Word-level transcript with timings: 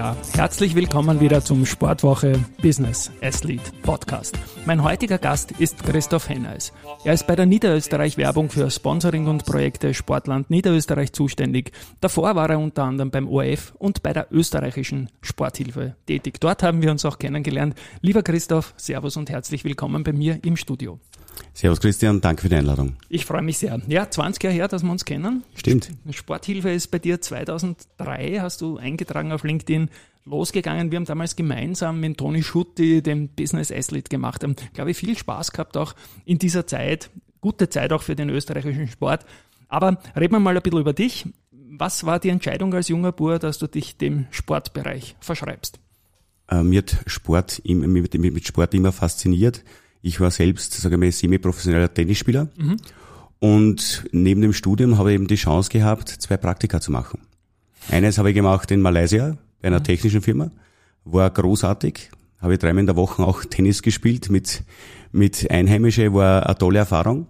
Ja, 0.00 0.16
herzlich 0.32 0.74
willkommen 0.74 1.20
wieder 1.20 1.44
zum 1.44 1.66
Sportwoche 1.66 2.42
Business 2.62 3.10
Athlete 3.20 3.70
Podcast. 3.82 4.34
Mein 4.64 4.82
heutiger 4.82 5.18
Gast 5.18 5.52
ist 5.52 5.84
Christoph 5.84 6.30
Henneis. 6.30 6.72
Er 7.04 7.12
ist 7.12 7.26
bei 7.26 7.36
der 7.36 7.44
Niederösterreich 7.44 8.16
Werbung 8.16 8.48
für 8.48 8.70
Sponsoring 8.70 9.26
und 9.26 9.44
Projekte 9.44 9.92
Sportland 9.92 10.48
Niederösterreich 10.48 11.12
zuständig. 11.12 11.72
Davor 12.00 12.34
war 12.34 12.48
er 12.48 12.60
unter 12.60 12.84
anderem 12.84 13.10
beim 13.10 13.28
ORF 13.28 13.74
und 13.76 14.02
bei 14.02 14.14
der 14.14 14.28
österreichischen 14.30 15.10
Sporthilfe 15.20 15.96
tätig. 16.06 16.40
Dort 16.40 16.62
haben 16.62 16.80
wir 16.80 16.90
uns 16.90 17.04
auch 17.04 17.18
kennengelernt. 17.18 17.74
Lieber 18.00 18.22
Christoph, 18.22 18.72
Servus 18.78 19.18
und 19.18 19.28
herzlich 19.28 19.64
willkommen 19.64 20.02
bei 20.02 20.14
mir 20.14 20.38
im 20.42 20.56
Studio. 20.56 20.98
Servus 21.54 21.80
Christian, 21.80 22.20
danke 22.20 22.42
für 22.42 22.48
die 22.48 22.56
Einladung. 22.56 22.96
Ich 23.08 23.26
freue 23.26 23.42
mich 23.42 23.58
sehr. 23.58 23.80
Ja, 23.86 24.10
20 24.10 24.42
Jahre 24.42 24.54
her, 24.54 24.68
dass 24.68 24.82
wir 24.82 24.90
uns 24.90 25.04
kennen. 25.04 25.44
Stimmt. 25.54 25.90
Sporthilfe 26.10 26.70
ist 26.70 26.90
bei 26.90 26.98
dir 26.98 27.20
2003, 27.20 28.38
hast 28.40 28.60
du 28.60 28.78
eingetragen 28.78 29.32
auf 29.32 29.44
LinkedIn, 29.44 29.90
losgegangen. 30.24 30.90
Wir 30.90 30.96
haben 30.96 31.04
damals 31.04 31.36
gemeinsam 31.36 32.00
mit 32.00 32.18
Toni 32.18 32.42
Schutti 32.42 33.02
den 33.02 33.28
Business 33.28 33.70
Athlete 33.70 34.08
gemacht. 34.08 34.42
Haben, 34.42 34.56
glaube 34.72 34.92
ich, 34.92 34.96
viel 34.96 35.16
Spaß 35.16 35.52
gehabt 35.52 35.76
auch 35.76 35.94
in 36.24 36.38
dieser 36.38 36.66
Zeit. 36.66 37.10
Gute 37.40 37.68
Zeit 37.68 37.92
auch 37.92 38.02
für 38.02 38.16
den 38.16 38.30
österreichischen 38.30 38.88
Sport. 38.88 39.24
Aber 39.68 39.98
reden 40.16 40.34
wir 40.34 40.40
mal 40.40 40.56
ein 40.56 40.62
bisschen 40.62 40.80
über 40.80 40.92
dich. 40.92 41.26
Was 41.52 42.04
war 42.04 42.18
die 42.18 42.28
Entscheidung 42.28 42.74
als 42.74 42.88
junger 42.88 43.12
Bur, 43.12 43.38
dass 43.38 43.58
du 43.58 43.66
dich 43.66 43.96
dem 43.96 44.26
Sportbereich 44.30 45.16
verschreibst? 45.20 45.78
Äh, 46.48 46.62
mir 46.62 46.78
hat 46.78 46.96
Sport, 47.06 47.62
mit 47.64 48.46
Sport 48.46 48.74
immer 48.74 48.92
fasziniert. 48.92 49.64
Ich 50.02 50.20
war 50.20 50.30
selbst, 50.30 50.72
sage 50.74 50.94
ich 50.94 51.00
mal, 51.00 51.12
semi-professioneller 51.12 51.92
Tennisspieler. 51.92 52.48
Mhm. 52.56 52.76
Und 53.38 54.04
neben 54.12 54.42
dem 54.42 54.52
Studium 54.52 54.98
habe 54.98 55.10
ich 55.10 55.14
eben 55.14 55.26
die 55.26 55.36
Chance 55.36 55.70
gehabt, 55.70 56.08
zwei 56.08 56.36
Praktika 56.36 56.80
zu 56.80 56.92
machen. 56.92 57.20
Eines 57.90 58.18
habe 58.18 58.30
ich 58.30 58.34
gemacht 58.34 58.70
in 58.70 58.80
Malaysia 58.80 59.36
bei 59.60 59.68
einer 59.68 59.80
mhm. 59.80 59.84
technischen 59.84 60.22
Firma. 60.22 60.50
War 61.04 61.30
großartig. 61.30 62.10
Habe 62.38 62.54
ich 62.54 62.58
dreimal 62.58 62.80
in 62.80 62.86
der 62.86 62.96
Woche 62.96 63.22
auch 63.22 63.44
Tennis 63.44 63.82
gespielt 63.82 64.30
mit, 64.30 64.62
mit 65.12 65.50
Einheimische, 65.50 66.12
war 66.14 66.46
eine 66.46 66.56
tolle 66.56 66.78
Erfahrung. 66.80 67.26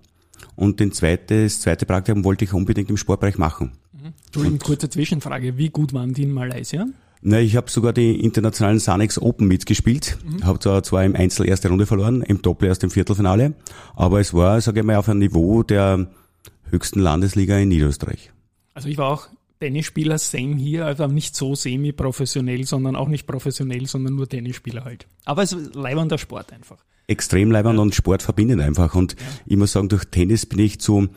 Und 0.56 0.80
den 0.80 0.92
zweite, 0.92 1.44
das 1.44 1.60
zweite 1.60 1.86
Praktikum 1.86 2.24
wollte 2.24 2.44
ich 2.44 2.52
unbedingt 2.52 2.91
im 2.91 2.96
Sportbereich 2.96 3.38
machen. 3.38 3.72
Mhm. 3.92 4.12
Entschuldigung, 4.26 4.58
kurze 4.58 4.91
Zwischenfrage. 4.91 5.56
Wie 5.56 5.70
gut 5.70 5.92
waren 5.92 6.12
die 6.12 6.24
in 6.24 6.32
Malaysia? 6.32 6.86
Na, 7.22 7.38
ich 7.38 7.54
habe 7.56 7.70
sogar 7.70 7.92
die 7.92 8.18
internationalen 8.24 8.78
Sanex 8.78 9.18
Open 9.18 9.46
mitgespielt. 9.46 10.18
Mhm. 10.24 10.44
Habe 10.44 10.58
zwar, 10.58 10.82
zwar 10.82 11.04
im 11.04 11.14
Einzel 11.14 11.46
erste 11.46 11.68
Runde 11.68 11.86
verloren, 11.86 12.22
im 12.22 12.40
Doppel 12.40 12.68
erst 12.68 12.82
im 12.82 12.90
Viertelfinale, 12.90 13.54
aber 13.94 14.20
es 14.20 14.32
war, 14.32 14.60
sage 14.60 14.80
ich 14.80 14.86
mal, 14.86 14.96
auf 14.96 15.08
einem 15.08 15.18
Niveau 15.18 15.62
der 15.62 16.08
höchsten 16.70 17.00
Landesliga 17.00 17.58
in 17.58 17.68
Niederösterreich. 17.68 18.30
Also 18.72 18.88
ich 18.88 18.96
war 18.96 19.08
auch 19.08 19.28
Tennisspieler, 19.60 20.16
same 20.16 20.56
hier, 20.56 20.86
also 20.86 21.06
nicht 21.06 21.36
so 21.36 21.54
semi-professionell, 21.54 22.64
sondern 22.64 22.96
auch 22.96 23.08
nicht 23.08 23.26
professionell, 23.26 23.86
sondern 23.86 24.14
nur 24.14 24.26
Tennisspieler 24.26 24.84
halt. 24.84 25.06
Aber 25.26 25.42
es 25.42 25.52
ist 25.52 25.74
leibender 25.74 26.16
Sport 26.16 26.52
einfach. 26.52 26.78
Extrem 27.11 27.50
leibend 27.50 27.77
ja. 27.77 27.83
und 27.83 27.94
Sport 27.94 28.22
verbindet 28.22 28.61
einfach. 28.61 28.94
Und 28.94 29.12
ja. 29.12 29.27
ich 29.47 29.56
muss 29.56 29.72
sagen, 29.72 29.89
durch 29.89 30.05
Tennis 30.05 30.47
bin 30.47 30.61
ich 30.61 30.80
zu 30.80 31.08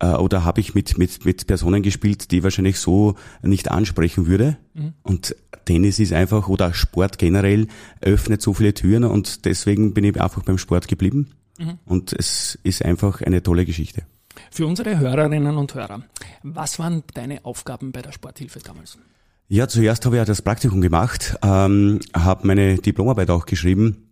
äh, 0.00 0.08
oder 0.08 0.44
habe 0.44 0.60
ich 0.60 0.74
mit, 0.74 0.98
mit, 0.98 1.24
mit 1.24 1.46
Personen 1.46 1.82
gespielt, 1.82 2.30
die 2.30 2.42
wahrscheinlich 2.42 2.78
so 2.78 3.14
nicht 3.42 3.70
ansprechen 3.70 4.26
würde. 4.26 4.56
Mhm. 4.74 4.94
Und 5.02 5.36
Tennis 5.64 5.98
ist 5.98 6.12
einfach, 6.12 6.48
oder 6.48 6.72
Sport 6.74 7.18
generell, 7.18 7.66
öffnet 8.00 8.42
so 8.42 8.54
viele 8.54 8.74
Türen 8.74 9.04
und 9.04 9.44
deswegen 9.44 9.94
bin 9.94 10.04
ich 10.04 10.20
einfach 10.20 10.42
beim 10.42 10.58
Sport 10.58 10.88
geblieben. 10.88 11.30
Mhm. 11.58 11.78
Und 11.84 12.12
es 12.12 12.58
ist 12.62 12.84
einfach 12.84 13.22
eine 13.22 13.42
tolle 13.42 13.64
Geschichte. 13.64 14.02
Für 14.50 14.66
unsere 14.66 14.98
Hörerinnen 14.98 15.56
und 15.56 15.74
Hörer, 15.74 16.02
was 16.42 16.78
waren 16.78 17.02
deine 17.14 17.44
Aufgaben 17.44 17.92
bei 17.92 18.02
der 18.02 18.12
Sporthilfe 18.12 18.60
damals? 18.60 18.98
Ja, 19.48 19.68
zuerst 19.68 20.04
habe 20.04 20.16
ich 20.16 20.18
ja 20.18 20.24
das 20.24 20.42
Praktikum 20.42 20.80
gemacht, 20.80 21.36
ähm, 21.42 22.00
habe 22.14 22.46
meine 22.46 22.76
Diplomarbeit 22.78 23.30
auch 23.30 23.46
geschrieben 23.46 24.05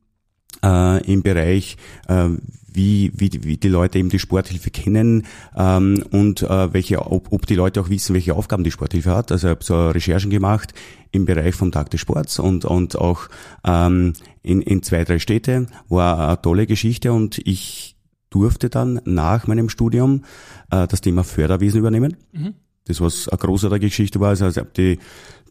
äh, 0.64 1.12
im 1.12 1.22
Bereich, 1.22 1.76
äh, 2.08 2.28
wie, 2.72 3.12
wie, 3.14 3.30
wie 3.44 3.56
die 3.56 3.68
Leute 3.68 3.98
eben 3.98 4.08
die 4.08 4.18
Sporthilfe 4.18 4.70
kennen 4.70 5.26
ähm, 5.56 6.02
und 6.10 6.42
äh, 6.42 6.72
welche, 6.72 7.00
ob, 7.06 7.32
ob 7.32 7.46
die 7.46 7.54
Leute 7.54 7.80
auch 7.80 7.88
wissen, 7.88 8.14
welche 8.14 8.34
Aufgaben 8.34 8.64
die 8.64 8.72
Sporthilfe 8.72 9.14
hat. 9.14 9.30
Also 9.30 9.46
ich 9.46 9.50
habe 9.50 9.64
so 9.64 9.90
Recherchen 9.90 10.30
gemacht 10.30 10.74
im 11.12 11.24
Bereich 11.24 11.54
vom 11.54 11.70
Tag 11.70 11.90
des 11.90 12.00
Sports 12.00 12.40
und, 12.40 12.64
und 12.64 12.96
auch 12.98 13.28
ähm, 13.64 14.14
in, 14.42 14.60
in 14.60 14.82
zwei, 14.82 15.04
drei 15.04 15.20
Städte. 15.20 15.68
War 15.88 16.28
eine 16.28 16.42
tolle 16.42 16.66
Geschichte 16.66 17.12
und 17.12 17.38
ich 17.38 17.96
durfte 18.30 18.68
dann 18.68 19.00
nach 19.04 19.46
meinem 19.46 19.68
Studium 19.68 20.24
äh, 20.72 20.88
das 20.88 21.00
Thema 21.00 21.22
Förderwesen 21.22 21.78
übernehmen. 21.78 22.16
Mhm. 22.32 22.54
Das 22.86 23.00
was 23.00 23.28
eine 23.28 23.38
großartige 23.38 23.86
Geschichte 23.86 24.18
war. 24.18 24.30
Also 24.30 24.48
ich 24.48 24.58
habe 24.58 24.70
die, 24.76 24.98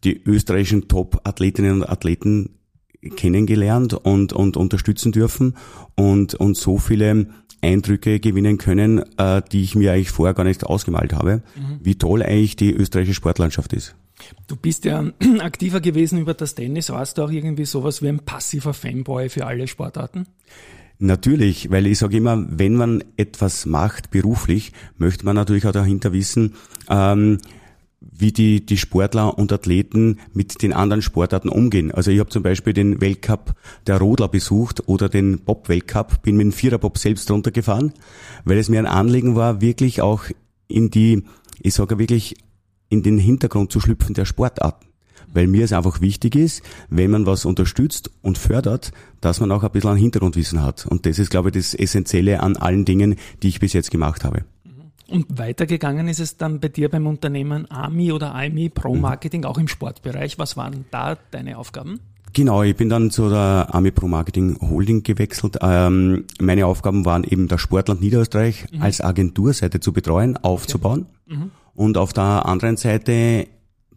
die 0.04 0.22
österreichischen 0.24 0.90
Top-Athletinnen 0.90 1.82
und 1.82 1.90
Athleten 1.90 2.60
kennengelernt 3.16 3.94
und, 3.94 4.34
und 4.34 4.58
unterstützen 4.58 5.12
dürfen 5.12 5.56
und, 5.96 6.36
und 6.36 6.58
so 6.58 6.78
viele 6.78 7.28
Eindrücke 7.62 8.20
gewinnen 8.20 8.58
können, 8.58 9.04
äh, 9.18 9.42
die 9.52 9.64
ich 9.64 9.76
mir 9.76 9.94
eigentlich 9.94 10.12
vorher 10.12 10.34
gar 10.34 10.44
nicht 10.44 10.66
ausgemalt 10.66 11.14
habe, 11.14 11.44
mhm. 11.56 11.80
wie 11.82 11.96
toll 11.96 12.22
eigentlich 12.22 12.56
die 12.56 12.74
österreichische 12.74 13.16
Sportlandschaft 13.16 13.74
ist. 13.74 13.96
Du 14.48 14.56
bist 14.56 14.86
ja 14.86 15.04
aktiver 15.40 15.82
gewesen 15.82 16.20
über 16.20 16.34
das 16.34 16.56
Tennis. 16.56 16.90
Warst 16.90 17.18
du 17.18 17.24
auch 17.24 17.32
irgendwie 17.32 17.66
sowas 17.66 18.02
wie 18.02 18.10
ein 18.10 18.20
passiver 18.20 18.74
Fanboy 18.74 19.30
für 19.30 19.46
alle 19.46 19.68
Sportarten? 19.68 20.28
Natürlich, 21.00 21.72
weil 21.72 21.88
ich 21.88 21.98
sage 21.98 22.18
immer, 22.18 22.46
wenn 22.50 22.76
man 22.76 23.04
etwas 23.18 23.66
macht 23.66 24.12
beruflich, 24.12 24.72
möchte 24.98 25.26
man 25.26 25.36
natürlich 25.36 25.66
auch 25.66 25.72
dahinter 25.72 26.14
wissen, 26.14 26.54
ähm, 26.90 27.40
wie 28.12 28.32
die, 28.32 28.66
die 28.66 28.78
Sportler 28.78 29.38
und 29.38 29.52
Athleten 29.52 30.20
mit 30.34 30.62
den 30.62 30.74
anderen 30.74 31.02
Sportarten 31.02 31.50
umgehen. 31.50 31.92
Also 31.92 32.12
ich 32.12 32.20
habe 32.20 32.30
zum 32.30 32.44
Beispiel 32.44 32.74
den 32.74 33.02
Weltcup 33.02 33.56
der 33.88 33.98
Rodler 33.98 34.28
besucht 34.28 34.88
oder 34.88 35.10
den 35.10 35.40
Bob-Weltcup, 35.40 36.22
bin 36.22 36.38
mit 36.38 36.46
dem 36.46 36.52
Viererbob 36.52 36.98
selbst 36.98 37.30
runtergefahren, 37.32 37.94
weil 38.46 38.58
es 38.58 38.70
mir 38.70 38.80
ein 38.80 38.86
Anliegen 38.86 39.36
war, 39.36 39.62
wirklich 39.62 40.02
auch 40.02 40.24
in 40.68 40.92
die, 40.92 41.24
ich 41.62 41.74
sage 41.74 42.00
wirklich, 42.00 42.36
in 42.90 43.04
den 43.04 43.18
Hintergrund 43.18 43.72
zu 43.72 43.80
schlüpfen 43.80 44.14
der 44.14 44.26
Sportarten. 44.26 44.88
Weil 45.36 45.48
mir 45.48 45.66
es 45.66 45.74
einfach 45.74 46.00
wichtig 46.00 46.36
ist, 46.36 46.62
wenn 46.90 47.10
man 47.10 47.26
was 47.26 47.46
unterstützt 47.46 48.12
und 48.22 48.38
fördert, 48.38 48.92
dass 49.20 49.40
man 49.40 49.52
auch 49.52 49.64
ein 49.64 49.72
bisschen 49.72 49.92
ein 49.92 49.98
Hintergrundwissen 49.98 50.62
hat. 50.62 50.86
Und 50.86 51.08
das 51.08 51.18
ist, 51.18 51.32
glaube 51.32 51.50
ich, 51.50 51.56
das 51.56 51.74
Essentielle 51.74 52.42
an 52.42 52.56
allen 52.56 52.86
Dingen, 52.86 53.16
die 53.42 53.48
ich 53.48 53.60
bis 53.60 53.74
jetzt 53.74 53.90
gemacht 53.90 54.24
habe. 54.24 54.46
Und 55.10 55.38
weitergegangen 55.38 56.08
ist 56.08 56.20
es 56.20 56.38
dann 56.38 56.60
bei 56.60 56.70
dir 56.70 56.90
beim 56.90 57.08
Unternehmen 57.08 57.70
AMI 57.70 58.12
oder 58.12 58.34
AMI 58.36 58.70
Pro 58.70 58.96
mhm. 58.96 59.02
Marketing, 59.02 59.42
mhm. 59.42 59.48
auch 59.48 59.58
im 59.58 59.68
Sportbereich. 59.68 60.40
Was 60.40 60.58
waren 60.58 60.86
da 60.92 61.18
deine 61.32 61.58
Aufgaben? 61.58 62.00
Genau, 62.34 62.64
ich 62.64 62.76
bin 62.76 62.90
dann 62.90 63.12
zu 63.12 63.30
der 63.30 63.68
Army 63.72 63.92
Pro 63.92 64.08
Marketing 64.08 64.58
Holding 64.60 65.04
gewechselt. 65.04 65.60
Ähm, 65.62 66.26
meine 66.42 66.66
Aufgaben 66.66 67.06
waren 67.06 67.24
eben 67.24 67.48
das 67.48 67.62
Sportland 67.62 68.02
Niederösterreich 68.02 68.66
mhm. 68.72 68.82
als 68.82 69.02
Agenturseite 69.02 69.80
zu 69.80 69.94
betreuen, 69.94 70.38
aufzubauen 70.38 71.06
okay. 71.28 71.38
mhm. 71.38 71.52
und 71.76 71.98
auf 71.98 72.12
der 72.12 72.48
anderen 72.48 72.78
Seite 72.78 73.48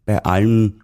bei 0.04 0.22
allen 0.22 0.82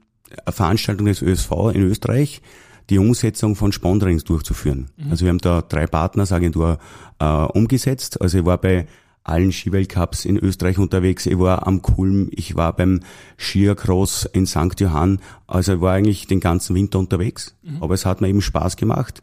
Veranstaltungen 0.49 1.13
des 1.13 1.21
ÖSV 1.21 1.51
in 1.75 1.83
Österreich 1.83 2.41
die 2.89 2.99
Umsetzung 2.99 3.55
von 3.55 3.71
Sponsorings 3.71 4.25
durchzuführen. 4.25 4.91
Mhm. 4.97 5.11
Also 5.11 5.27
wir 5.27 5.31
haben 5.31 5.39
da 5.39 5.61
drei 5.61 5.87
Partnersagentur 5.87 6.79
äh, 7.19 7.25
umgesetzt. 7.25 8.21
Also 8.21 8.39
ich 8.39 8.45
war 8.47 8.59
bei 8.59 8.87
allen 9.25 9.53
Skiweltcups 9.53 10.25
in 10.25 10.37
Österreich 10.37 10.79
unterwegs. 10.79 11.27
Ich 11.27 11.39
war 11.39 11.67
am 11.67 11.83
Kulm, 11.83 12.29
ich 12.33 12.57
war 12.57 12.75
beim 12.75 13.01
Skiercross 13.39 14.25
in 14.25 14.47
St. 14.47 14.79
Johann. 14.79 15.21
Also 15.47 15.75
ich 15.75 15.81
war 15.81 15.95
eigentlich 15.95 16.27
den 16.27 16.41
ganzen 16.41 16.75
Winter 16.75 16.99
unterwegs. 16.99 17.55
Mhm. 17.63 17.83
Aber 17.83 17.95
es 17.95 18.05
hat 18.05 18.21
mir 18.21 18.29
eben 18.29 18.43
Spaß 18.43 18.77
gemacht. 18.77 19.23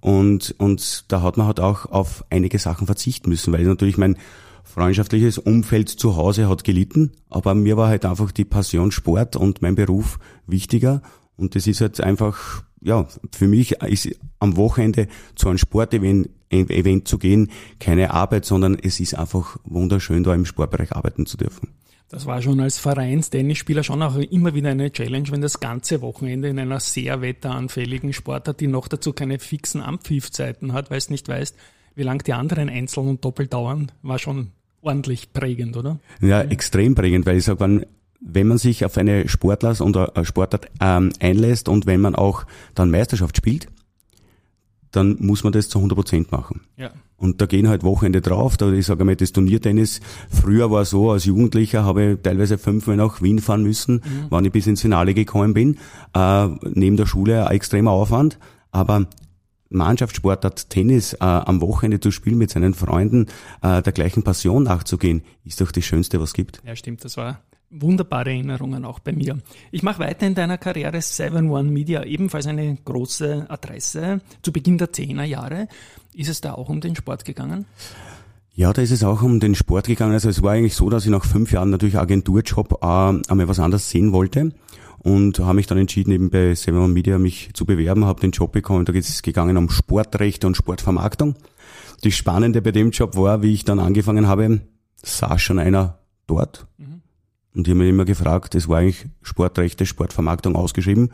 Und, 0.00 0.54
und 0.58 1.04
da 1.08 1.22
hat 1.22 1.36
man 1.36 1.46
halt 1.46 1.60
auch 1.60 1.86
auf 1.86 2.24
einige 2.30 2.58
Sachen 2.58 2.86
verzichten 2.86 3.28
müssen, 3.28 3.52
weil 3.52 3.64
natürlich 3.64 3.98
mein 3.98 4.16
freundschaftliches 4.64 5.38
Umfeld 5.38 5.88
zu 5.88 6.16
Hause 6.16 6.48
hat 6.48 6.64
gelitten. 6.64 7.12
Aber 7.28 7.54
mir 7.54 7.76
war 7.76 7.88
halt 7.88 8.04
einfach 8.04 8.30
die 8.30 8.44
Passion 8.44 8.92
Sport 8.92 9.36
und 9.36 9.62
mein 9.62 9.74
Beruf 9.74 10.18
wichtiger. 10.46 11.02
Und 11.36 11.54
das 11.54 11.66
ist 11.66 11.80
halt 11.80 12.00
einfach, 12.00 12.62
ja, 12.80 13.06
für 13.32 13.48
mich 13.48 13.72
ist 13.82 14.10
am 14.38 14.56
Wochenende 14.56 15.08
zu 15.34 15.48
einem 15.48 15.58
Sportevent 15.58 16.30
Event 16.50 17.06
zu 17.08 17.18
gehen, 17.18 17.50
keine 17.78 18.12
Arbeit, 18.12 18.44
sondern 18.44 18.76
es 18.80 19.00
ist 19.00 19.14
einfach 19.14 19.56
wunderschön, 19.64 20.24
da 20.24 20.34
im 20.34 20.44
Sportbereich 20.44 20.92
arbeiten 20.92 21.26
zu 21.26 21.36
dürfen. 21.36 21.68
Das 22.08 22.26
war 22.26 22.42
schon 22.42 22.58
als 22.58 22.78
Vereins-Tennisspieler 22.78 23.84
schon 23.84 24.02
auch 24.02 24.16
immer 24.16 24.52
wieder 24.52 24.70
eine 24.70 24.90
Challenge, 24.90 25.30
wenn 25.30 25.42
das 25.42 25.60
ganze 25.60 26.00
Wochenende 26.00 26.48
in 26.48 26.58
einer 26.58 26.80
sehr 26.80 27.20
wetteranfälligen 27.22 28.12
Sportart, 28.12 28.60
die 28.60 28.66
noch 28.66 28.88
dazu 28.88 29.12
keine 29.12 29.38
fixen 29.38 29.80
Ampfiffzeiten 29.80 30.72
hat, 30.72 30.90
weil 30.90 30.98
es 30.98 31.08
nicht 31.08 31.28
weißt, 31.28 31.54
wie 31.94 32.02
lang 32.02 32.24
die 32.24 32.32
anderen 32.32 32.68
Einzel- 32.68 33.06
und 33.06 33.24
Doppel 33.24 33.46
dauern, 33.46 33.92
war 34.02 34.18
schon 34.18 34.48
ordentlich 34.82 35.32
prägend, 35.32 35.76
oder? 35.76 36.00
Ja, 36.20 36.42
extrem 36.42 36.96
prägend, 36.96 37.26
weil 37.26 37.36
ich 37.36 37.44
sage, 37.44 37.60
wenn, 37.60 37.86
wenn 38.20 38.48
man 38.48 38.58
sich 38.58 38.84
auf 38.84 38.98
eine 38.98 39.28
Sportler 39.28 39.80
und 39.80 39.96
eine 39.96 40.24
Sportart 40.24 40.66
ähm, 40.80 41.12
einlässt 41.20 41.68
und 41.68 41.86
wenn 41.86 42.00
man 42.00 42.16
auch 42.16 42.44
dann 42.74 42.90
Meisterschaft 42.90 43.36
spielt, 43.36 43.68
dann 44.92 45.16
muss 45.20 45.44
man 45.44 45.52
das 45.52 45.68
zu 45.68 45.78
100 45.78 45.96
Prozent 45.96 46.32
machen. 46.32 46.62
Ja. 46.76 46.90
Und 47.16 47.40
da 47.40 47.46
gehen 47.46 47.68
halt 47.68 47.84
Wochenende 47.84 48.20
drauf. 48.20 48.56
Da 48.56 48.72
ich 48.72 48.86
sage 48.86 49.04
mal, 49.04 49.14
das 49.14 49.32
Turniertennis. 49.32 50.00
Früher 50.30 50.70
war 50.70 50.84
so, 50.84 51.10
als 51.10 51.26
Jugendlicher 51.26 51.84
habe 51.84 52.12
ich 52.12 52.22
teilweise 52.22 52.56
fünfmal 52.56 52.96
nach 52.96 53.20
Wien 53.20 53.40
fahren 53.40 53.62
müssen, 53.62 53.96
mhm. 53.96 54.26
wann 54.30 54.44
ich 54.44 54.52
bis 54.52 54.66
ins 54.66 54.80
Finale 54.80 55.12
gekommen 55.14 55.52
bin. 55.52 55.76
Äh, 56.14 56.48
neben 56.74 56.96
der 56.96 57.06
Schule 57.06 57.46
ein 57.46 57.54
extremer 57.54 57.90
Aufwand. 57.90 58.38
Aber 58.72 59.06
Mannschaftssportart 59.68 60.70
Tennis 60.70 61.12
äh, 61.14 61.18
am 61.20 61.60
Wochenende 61.60 62.00
zu 62.00 62.10
spielen 62.10 62.38
mit 62.38 62.50
seinen 62.50 62.74
Freunden, 62.74 63.26
äh, 63.62 63.82
der 63.82 63.92
gleichen 63.92 64.22
Passion 64.22 64.64
nachzugehen, 64.64 65.22
ist 65.44 65.60
doch 65.60 65.70
das 65.70 65.84
Schönste, 65.84 66.20
was 66.20 66.30
es 66.30 66.34
gibt. 66.34 66.60
Ja, 66.66 66.74
stimmt. 66.74 67.04
Das 67.04 67.16
war 67.16 67.40
wunderbare 67.70 68.30
Erinnerungen 68.30 68.84
auch 68.84 68.98
bei 68.98 69.12
mir. 69.12 69.38
Ich 69.70 69.82
mache 69.82 70.00
weiter 70.00 70.26
in 70.26 70.34
deiner 70.34 70.58
Karriere 70.58 71.00
7 71.00 71.50
One 71.50 71.70
Media, 71.70 72.02
ebenfalls 72.04 72.46
eine 72.46 72.76
große 72.84 73.46
Adresse. 73.48 74.20
Zu 74.42 74.52
Beginn 74.52 74.78
der 74.78 74.92
10er 74.92 75.24
Jahre 75.24 75.68
ist 76.14 76.28
es 76.28 76.40
da 76.40 76.54
auch 76.54 76.68
um 76.68 76.80
den 76.80 76.96
Sport 76.96 77.24
gegangen? 77.24 77.66
Ja, 78.52 78.72
da 78.72 78.82
ist 78.82 78.90
es 78.90 79.04
auch 79.04 79.22
um 79.22 79.38
den 79.38 79.54
Sport 79.54 79.86
gegangen. 79.86 80.12
Also 80.12 80.28
es 80.28 80.42
war 80.42 80.52
eigentlich 80.52 80.74
so, 80.74 80.90
dass 80.90 81.04
ich 81.04 81.10
nach 81.10 81.24
fünf 81.24 81.52
Jahren 81.52 81.70
natürlich 81.70 81.96
Agenturjob 81.96 82.82
äh, 82.82 82.86
einmal 82.86 83.48
was 83.48 83.60
anderes 83.60 83.88
sehen 83.88 84.12
wollte 84.12 84.52
und 84.98 85.38
habe 85.38 85.54
mich 85.54 85.66
dann 85.66 85.78
entschieden, 85.78 86.10
eben 86.10 86.30
bei 86.30 86.54
7 86.54 86.76
One 86.76 86.92
Media 86.92 87.18
mich 87.18 87.50
zu 87.54 87.64
bewerben, 87.64 88.04
habe 88.04 88.20
den 88.20 88.32
Job 88.32 88.52
bekommen. 88.52 88.84
Da 88.84 88.92
ist 88.92 89.08
es 89.08 89.22
gegangen 89.22 89.56
um 89.56 89.70
Sportrechte 89.70 90.46
und 90.46 90.56
Sportvermarktung. 90.56 91.36
Das 92.02 92.14
Spannende 92.14 92.60
bei 92.60 92.72
dem 92.72 92.90
Job 92.90 93.16
war, 93.16 93.42
wie 93.42 93.54
ich 93.54 93.64
dann 93.64 93.78
angefangen 93.78 94.26
habe, 94.26 94.60
saß 95.02 95.40
schon 95.40 95.58
einer 95.58 96.00
dort, 96.26 96.66
mhm 96.76 96.99
und 97.54 97.66
ich 97.66 97.72
habe 97.72 97.80
mich 97.80 97.90
immer 97.90 98.04
gefragt, 98.04 98.54
das 98.54 98.68
war 98.68 98.78
eigentlich 98.78 99.06
Sportrechte, 99.22 99.86
Sportvermarktung 99.86 100.54
ausgeschrieben. 100.54 101.10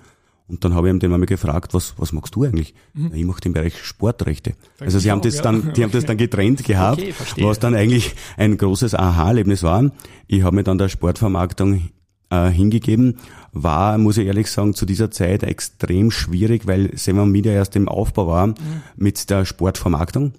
Und 0.49 0.65
dann 0.65 0.75
habe 0.75 0.89
ich 0.89 0.99
den 1.01 1.11
mal 1.11 1.25
gefragt, 1.27 1.75
was, 1.75 1.95
was 1.97 2.13
magst 2.13 2.37
du 2.37 2.45
eigentlich? 2.45 2.75
Mhm. 2.95 3.13
Ich 3.15 3.25
mache 3.25 3.41
den 3.41 3.53
Bereich 3.53 3.83
Sportrechte. 3.83 4.55
Das 4.79 4.87
also 4.87 4.99
sie 5.01 5.11
haben 5.11 5.21
das 5.21 5.43
dann, 5.43 5.73
die 5.73 5.83
haben 5.83 5.91
das 5.91 6.05
dann 6.05 6.17
getrennt 6.17 6.63
gehabt, 6.63 7.01
okay, 7.01 7.15
was 7.39 7.59
dann 7.59 7.75
eigentlich 7.75 8.15
ein 8.37 8.57
großes 8.57 8.95
Aha-Erlebnis 8.95 9.65
war. 9.65 9.91
Ich 10.29 10.43
habe 10.43 10.55
mir 10.55 10.63
dann 10.63 10.79
der 10.79 10.89
Sportvermarktung 10.89 11.91
äh, 12.31 12.49
hingegeben, 12.49 13.19
war, 13.53 13.99
muss 13.99 14.19
ich 14.19 14.27
ehrlich 14.27 14.49
sagen, 14.49 14.75
zu 14.75 14.87
dieser 14.87 15.11
Zeit 15.11 15.43
extrem 15.43 16.13
schwierig, 16.13 16.67
weil 16.69 16.97
Seven 16.97 17.31
Media 17.33 17.53
erst 17.53 17.75
im 17.75 17.89
Aufbau 17.89 18.29
war 18.29 18.47
mhm. 18.49 18.55
mit 18.97 19.29
der 19.31 19.45
Sportvermarktung 19.47 20.33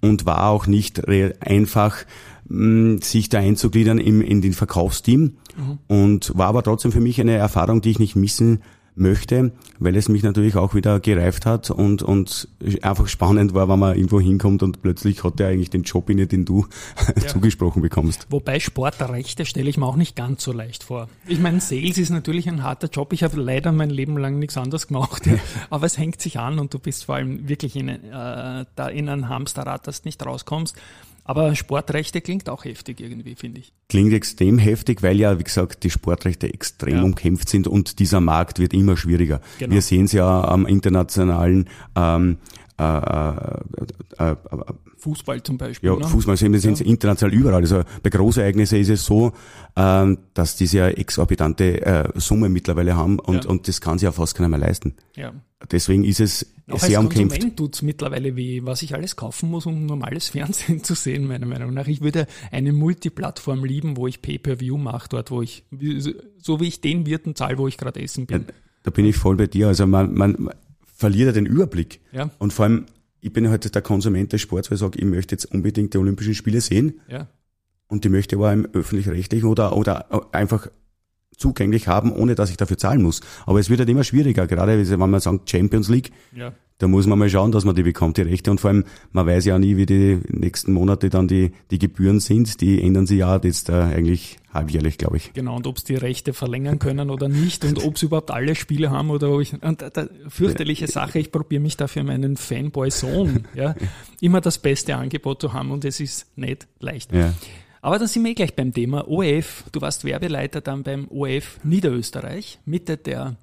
und 0.00 0.26
war 0.26 0.48
auch 0.48 0.66
nicht 0.66 1.08
einfach 1.08 1.96
sich 2.50 3.28
da 3.28 3.38
einzugliedern 3.38 3.98
im, 3.98 4.20
in 4.20 4.42
den 4.42 4.52
Verkaufsteam 4.52 5.36
mhm. 5.56 5.78
und 5.86 6.36
war 6.36 6.48
aber 6.48 6.62
trotzdem 6.64 6.90
für 6.90 7.00
mich 7.00 7.20
eine 7.20 7.36
Erfahrung, 7.36 7.80
die 7.80 7.90
ich 7.90 8.00
nicht 8.00 8.16
missen 8.16 8.60
möchte, 8.96 9.52
weil 9.78 9.96
es 9.96 10.08
mich 10.08 10.22
natürlich 10.22 10.56
auch 10.56 10.74
wieder 10.74 11.00
gereift 11.00 11.46
hat 11.46 11.70
und, 11.70 12.02
und 12.02 12.48
einfach 12.82 13.06
spannend 13.06 13.54
war, 13.54 13.68
wenn 13.68 13.78
man 13.78 13.94
irgendwo 13.94 14.20
hinkommt 14.20 14.62
und 14.62 14.82
plötzlich 14.82 15.22
hat 15.22 15.40
er 15.40 15.48
eigentlich 15.48 15.70
den 15.70 15.84
Job 15.84 16.10
inne, 16.10 16.26
den 16.26 16.44
du 16.44 16.66
ja. 17.16 17.26
zugesprochen 17.28 17.82
bekommst. 17.82 18.26
Wobei 18.30 18.58
Sportrechte 18.60 19.46
stelle 19.46 19.70
ich 19.70 19.78
mir 19.78 19.86
auch 19.86 19.96
nicht 19.96 20.16
ganz 20.16 20.42
so 20.42 20.52
leicht 20.52 20.82
vor. 20.82 21.08
Ich 21.26 21.38
meine, 21.38 21.60
Sales 21.60 21.98
ist 21.98 22.10
natürlich 22.10 22.48
ein 22.48 22.62
harter 22.62 22.88
Job. 22.88 23.12
Ich 23.12 23.22
habe 23.22 23.40
leider 23.40 23.72
mein 23.72 23.90
Leben 23.90 24.18
lang 24.18 24.38
nichts 24.38 24.56
anderes 24.56 24.88
gemacht, 24.88 25.26
ja. 25.26 25.34
aber 25.70 25.86
es 25.86 25.96
hängt 25.96 26.20
sich 26.20 26.38
an 26.38 26.58
und 26.58 26.74
du 26.74 26.78
bist 26.78 27.04
vor 27.04 27.14
allem 27.14 27.48
wirklich 27.48 27.76
in, 27.76 27.88
äh, 27.88 27.98
da 28.74 28.88
in 28.88 29.08
ein 29.08 29.28
Hamsterrad, 29.28 29.86
das 29.86 30.04
nicht 30.04 30.24
rauskommst. 30.26 30.76
Aber 31.24 31.54
Sportrechte 31.54 32.20
klingt 32.20 32.48
auch 32.48 32.64
heftig 32.64 33.00
irgendwie, 33.00 33.34
finde 33.34 33.60
ich. 33.60 33.72
Klingt 33.88 34.12
extrem 34.12 34.58
heftig, 34.58 35.02
weil 35.02 35.18
ja, 35.18 35.38
wie 35.38 35.44
gesagt, 35.44 35.84
die 35.84 35.90
Sportrechte 35.90 36.52
extrem 36.52 36.96
ja. 36.96 37.02
umkämpft 37.02 37.48
sind 37.48 37.66
und 37.66 37.98
dieser 37.98 38.20
Markt 38.20 38.58
wird 38.58 38.72
immer 38.72 38.96
schwieriger. 38.96 39.40
Genau. 39.58 39.74
Wir 39.74 39.82
sehen 39.82 40.06
es 40.06 40.12
ja 40.12 40.44
am 40.44 40.66
internationalen 40.66 41.68
ähm, 41.96 42.38
äh, 42.80 44.24
äh, 44.24 44.30
äh, 44.30 44.36
Fußball 44.96 45.42
zum 45.42 45.58
Beispiel. 45.58 45.90
Ja, 45.90 45.96
ne? 45.96 46.06
Fußball 46.06 46.40
wir 46.40 46.58
ja. 46.58 46.84
international 46.84 47.34
überall. 47.34 47.62
Also 47.62 47.82
bei 48.02 48.10
Großereignissen 48.10 48.78
ist 48.78 48.88
es 48.88 49.04
so, 49.04 49.32
ähm, 49.76 50.18
dass 50.34 50.56
diese 50.56 50.78
ja 50.78 50.88
exorbitante 50.88 51.84
äh, 51.84 52.08
Summe 52.14 52.48
mittlerweile 52.48 52.96
haben 52.96 53.18
und, 53.18 53.44
ja. 53.44 53.50
und 53.50 53.68
das 53.68 53.80
kann 53.80 53.98
sich 53.98 54.04
ja 54.04 54.12
fast 54.12 54.34
keiner 54.34 54.48
mehr 54.48 54.58
leisten. 54.58 54.94
Ja. 55.14 55.32
Deswegen 55.70 56.04
ist 56.04 56.20
es 56.20 56.54
Auch 56.70 56.78
sehr 56.78 56.98
als 56.98 57.06
umkämpft. 57.06 57.32
Konsument 57.32 57.56
tut 57.58 57.74
es 57.74 57.82
mittlerweile 57.82 58.34
weh, 58.34 58.60
was 58.64 58.80
ich 58.80 58.94
alles 58.94 59.14
kaufen 59.16 59.50
muss, 59.50 59.66
um 59.66 59.84
normales 59.84 60.28
Fernsehen 60.30 60.82
zu 60.82 60.94
sehen, 60.94 61.26
meiner 61.26 61.46
Meinung 61.46 61.74
nach. 61.74 61.86
Ich 61.86 62.00
würde 62.00 62.26
eine 62.50 62.72
Multiplattform 62.72 63.64
lieben, 63.64 63.96
wo 63.96 64.06
ich 64.06 64.22
Pay-Per-View 64.22 64.78
mache, 64.78 65.08
dort 65.10 65.30
wo 65.30 65.42
ich, 65.42 65.64
so 66.38 66.60
wie 66.60 66.68
ich 66.68 66.80
den 66.80 67.04
Wirten 67.04 67.34
zahle, 67.34 67.58
wo 67.58 67.68
ich 67.68 67.76
gerade 67.76 68.00
essen 68.00 68.26
bin. 68.26 68.46
Ja, 68.46 68.54
da 68.84 68.90
bin 68.90 69.04
ich 69.04 69.16
voll 69.16 69.36
bei 69.36 69.46
dir. 69.46 69.68
Also 69.68 69.86
man, 69.86 70.14
man 70.14 70.50
verliert 71.00 71.28
ja 71.28 71.32
den 71.32 71.46
Überblick. 71.46 72.00
Ja. 72.12 72.30
Und 72.38 72.52
vor 72.52 72.66
allem, 72.66 72.84
ich 73.22 73.32
bin 73.32 73.48
halt 73.48 73.74
der 73.74 73.82
Konsument 73.82 74.32
des 74.34 74.42
Sports, 74.42 74.70
weil 74.70 74.76
ich 74.76 74.80
sage, 74.80 74.98
ich 74.98 75.04
möchte 75.06 75.34
jetzt 75.34 75.46
unbedingt 75.46 75.94
die 75.94 75.98
Olympischen 75.98 76.34
Spiele 76.34 76.60
sehen. 76.60 77.00
Ja. 77.08 77.26
Und 77.88 78.04
die 78.04 78.10
möchte 78.10 78.36
aber 78.36 78.52
im 78.52 78.66
öffentlich-rechtlichen 78.66 79.48
oder, 79.48 79.76
oder 79.76 80.06
einfach 80.32 80.68
zugänglich 81.40 81.88
haben, 81.88 82.12
ohne 82.12 82.34
dass 82.34 82.50
ich 82.50 82.56
dafür 82.56 82.78
zahlen 82.78 83.02
muss. 83.02 83.20
Aber 83.46 83.58
es 83.58 83.70
wird 83.70 83.80
halt 83.80 83.88
immer 83.88 84.04
schwieriger, 84.04 84.46
gerade 84.46 84.88
wenn 84.88 84.98
man 84.98 85.20
sagt 85.20 85.50
Champions 85.50 85.88
League. 85.88 86.12
Ja. 86.36 86.52
Da 86.78 86.88
muss 86.88 87.06
man 87.06 87.18
mal 87.18 87.28
schauen, 87.28 87.52
dass 87.52 87.66
man 87.66 87.74
die 87.74 87.82
bekommt, 87.82 88.16
die 88.16 88.22
Rechte. 88.22 88.50
Und 88.50 88.58
vor 88.58 88.70
allem, 88.70 88.84
man 89.12 89.26
weiß 89.26 89.44
ja 89.44 89.58
nie, 89.58 89.76
wie 89.76 89.84
die 89.84 90.18
nächsten 90.28 90.72
Monate 90.72 91.10
dann 91.10 91.28
die, 91.28 91.52
die 91.70 91.78
Gebühren 91.78 92.20
sind. 92.20 92.62
Die 92.62 92.80
ändern 92.80 93.06
sich 93.06 93.18
ja 93.18 93.38
jetzt 93.42 93.68
äh, 93.68 93.72
eigentlich 93.72 94.38
halbjährlich, 94.54 94.96
glaube 94.96 95.18
ich. 95.18 95.34
Genau, 95.34 95.56
und 95.56 95.66
ob 95.66 95.78
sie 95.78 95.92
die 95.92 95.96
Rechte 95.96 96.32
verlängern 96.32 96.78
können 96.78 97.10
oder 97.10 97.28
nicht 97.28 97.66
und 97.66 97.84
ob 97.84 97.98
sie 97.98 98.06
überhaupt 98.06 98.30
alle 98.30 98.54
Spiele 98.54 98.90
haben 98.90 99.10
oder 99.10 99.30
ob 99.30 99.42
ich, 99.42 99.62
und 99.62 99.82
da, 99.82 100.08
fürchterliche 100.28 100.86
Sache, 100.86 101.18
ich 101.18 101.30
probiere 101.30 101.60
mich 101.60 101.76
dafür 101.76 102.02
meinen 102.02 102.38
Fanboy-Sohn, 102.38 103.46
ja, 103.54 103.74
immer 104.22 104.40
das 104.40 104.58
beste 104.58 104.96
Angebot 104.96 105.42
zu 105.42 105.52
haben 105.52 105.70
und 105.70 105.84
es 105.84 106.00
ist 106.00 106.26
nicht 106.36 106.66
leicht. 106.80 107.12
Ja. 107.12 107.34
Aber 107.82 107.98
dann 107.98 108.08
sind 108.08 108.24
wir 108.24 108.32
eh 108.32 108.34
gleich 108.34 108.54
beim 108.54 108.72
Thema 108.72 109.08
ORF. 109.08 109.64
Du 109.72 109.80
warst 109.80 110.04
Werbeleiter 110.04 110.60
dann 110.60 110.82
beim 110.82 111.08
ORF 111.08 111.60
Niederösterreich, 111.62 112.58
Mitte 112.66 112.96
der 112.96 113.36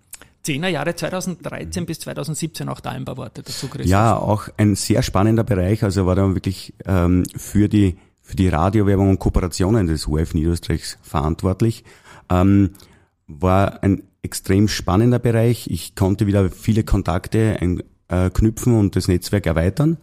10er 0.46 0.68
Jahre 0.68 0.96
2013 0.96 1.86
bis 1.86 2.00
2017 2.00 2.70
auch 2.70 2.80
da 2.80 2.92
ein 2.92 3.04
paar 3.04 3.18
Worte 3.18 3.44
dazu, 3.44 3.68
Christoph. 3.68 3.90
Ja, 3.90 4.16
auch 4.16 4.48
ein 4.58 4.76
sehr 4.76 5.02
spannender 5.04 5.44
Bereich. 5.44 5.84
Also 5.84 6.06
war 6.06 6.16
da 6.16 6.34
wirklich 6.34 6.74
ähm, 6.86 7.24
für 7.36 7.68
die 7.68 7.98
für 8.22 8.36
die 8.36 8.50
Radiowerbung 8.50 9.10
und 9.12 9.20
Kooperationen 9.20 9.88
des 9.88 10.06
ORF 10.06 10.34
Niederösterreichs 10.34 10.98
verantwortlich. 11.02 11.86
Ähm, 12.30 12.72
war 13.26 13.84
ein 13.84 14.04
extrem 14.22 14.68
spannender 14.68 15.20
Bereich. 15.20 15.68
Ich 15.70 15.96
konnte 15.96 16.28
wieder 16.28 16.50
viele 16.50 16.84
Kontakte 16.84 17.58
ein, 17.62 17.82
äh, 18.10 18.30
knüpfen 18.30 18.78
und 18.78 18.98
das 18.98 19.08
Netzwerk 19.08 19.46
erweitern 19.46 19.98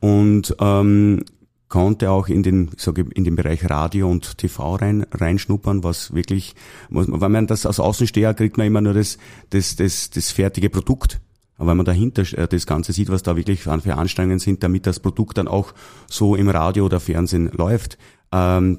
und 0.00 0.56
ähm, 0.60 1.24
konnte 1.68 2.10
auch 2.10 2.28
in 2.28 2.42
den, 2.42 2.70
ich 2.76 2.82
sage, 2.82 3.06
in 3.14 3.24
den 3.24 3.36
Bereich 3.36 3.68
Radio 3.68 4.10
und 4.10 4.38
TV 4.38 4.76
rein, 4.76 5.06
reinschnuppern, 5.10 5.84
was 5.84 6.14
wirklich, 6.14 6.54
wenn 6.88 7.32
man 7.32 7.46
das 7.46 7.66
als 7.66 7.80
Außensteher 7.80 8.34
kriegt 8.34 8.56
man 8.56 8.66
immer 8.66 8.80
nur 8.80 8.94
das, 8.94 9.18
das, 9.50 9.76
das, 9.76 10.10
das 10.10 10.30
fertige 10.30 10.70
Produkt. 10.70 11.20
Aber 11.56 11.70
wenn 11.70 11.76
man 11.76 11.86
dahinter 11.86 12.22
äh, 12.38 12.48
das 12.48 12.66
Ganze 12.66 12.92
sieht, 12.92 13.10
was 13.10 13.22
da 13.22 13.36
wirklich 13.36 13.62
für 13.62 13.72
Anstrengungen 13.72 14.38
sind, 14.38 14.62
damit 14.62 14.86
das 14.86 15.00
Produkt 15.00 15.38
dann 15.38 15.48
auch 15.48 15.74
so 16.08 16.36
im 16.36 16.48
Radio 16.48 16.86
oder 16.86 17.00
Fernsehen 17.00 17.50
läuft, 17.52 17.98
ähm, 18.32 18.78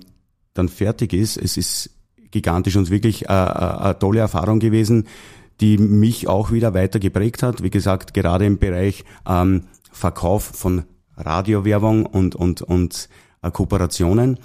dann 0.54 0.70
fertig 0.70 1.14
ist, 1.14 1.38
es 1.38 1.58
ist 1.58 1.92
gigantisch 2.32 2.76
und 2.76 2.90
wirklich 2.90 3.30
äh, 3.30 3.34
äh, 3.34 3.34
eine 3.34 4.00
tolle 4.00 4.20
Erfahrung 4.20 4.60
gewesen, 4.60 5.08
die 5.62 5.78
mich 5.78 6.28
auch 6.28 6.52
wieder 6.52 6.74
weiter 6.74 7.00
geprägt 7.00 7.44
hat. 7.44 7.62
Wie 7.64 7.70
gesagt, 7.70 8.14
gerade 8.14 8.46
im 8.46 8.58
Bereich 8.60 9.04
ähm, 9.28 9.64
Verkauf 9.92 10.44
von 10.44 10.84
Radiowerbung 11.20 12.06
und, 12.06 12.36
und, 12.36 12.62
und 12.62 13.10
äh, 13.42 13.52
Kooperationen. 13.52 14.40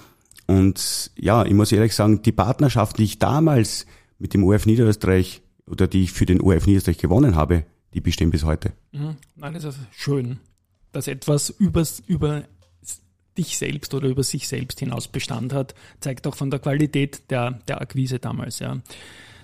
Und 0.47 1.11
ja, 1.15 1.45
ich 1.45 1.53
muss 1.53 1.71
ehrlich 1.71 1.95
sagen, 1.95 2.21
die 2.21 2.31
Partnerschaft, 2.31 2.97
die 2.97 3.03
ich 3.03 3.19
damals 3.19 3.85
mit 4.19 4.33
dem 4.33 4.43
ORF 4.43 4.65
Niederösterreich 4.65 5.41
oder 5.65 5.87
die 5.87 6.03
ich 6.03 6.11
für 6.11 6.25
den 6.25 6.41
ORF 6.41 6.67
Niederösterreich 6.67 6.97
gewonnen 6.97 7.35
habe, 7.35 7.65
die 7.93 8.01
bestehen 8.01 8.29
bis 8.29 8.43
heute. 8.43 8.73
Mhm. 8.91 9.15
Nein, 9.35 9.53
das 9.53 9.63
ist 9.63 9.79
schön, 9.91 10.39
dass 10.91 11.07
etwas 11.07 11.49
über, 11.49 11.83
über 12.07 12.43
dich 13.37 13.57
selbst 13.57 13.93
oder 13.93 14.07
über 14.07 14.23
sich 14.23 14.47
selbst 14.47 14.79
hinaus 14.79 15.07
Bestand 15.07 15.53
hat, 15.53 15.75
zeigt 15.99 16.27
auch 16.27 16.35
von 16.35 16.51
der 16.51 16.59
Qualität 16.59 17.29
der, 17.29 17.59
der 17.67 17.81
Akquise 17.81 18.19
damals, 18.19 18.59
ja. 18.59 18.77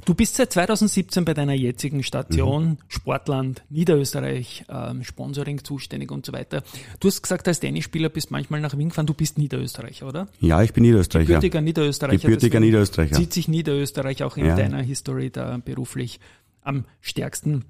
Du 0.05 0.15
bist 0.15 0.36
seit 0.36 0.51
2017 0.51 1.25
bei 1.25 1.34
deiner 1.34 1.53
jetzigen 1.53 2.03
Station 2.03 2.70
mhm. 2.70 2.77
Sportland 2.88 3.63
Niederösterreich, 3.70 4.65
ähm, 4.70 5.03
Sponsoring 5.03 5.63
zuständig 5.63 6.12
und 6.12 6.25
so 6.25 6.34
weiter. 6.34 6.63
Du 7.00 7.08
hast 7.08 7.22
gesagt, 7.22 7.48
als 7.48 7.60
Tennisspieler 7.60 8.10
bist 8.10 8.31
manchmal 8.31 8.62
nach 8.62 8.77
Wien 8.77 8.89
gefahren. 8.89 9.05
Du 9.05 9.13
bist 9.13 9.38
Niederösterreicher, 9.38 10.08
oder? 10.08 10.27
Ja, 10.39 10.63
ich 10.63 10.74
bin 10.74 10.84
Niederösterreicher. 10.84 11.27
Gebürtiger 11.27 11.62
Niederösterreicher. 11.62 12.22
Gebürtiger 12.22 12.60
Niederösterreicher. 12.60 13.15
Zieht 13.15 13.34
sich 13.34 13.48
Niederösterreich 13.48 14.24
auch 14.24 14.38
in 14.38 14.46
ja. 14.46 14.55
deiner 14.55 14.81
History 14.81 15.29
da 15.29 15.58
beruflich 15.58 16.20
am 16.62 16.86
stärksten 17.01 17.65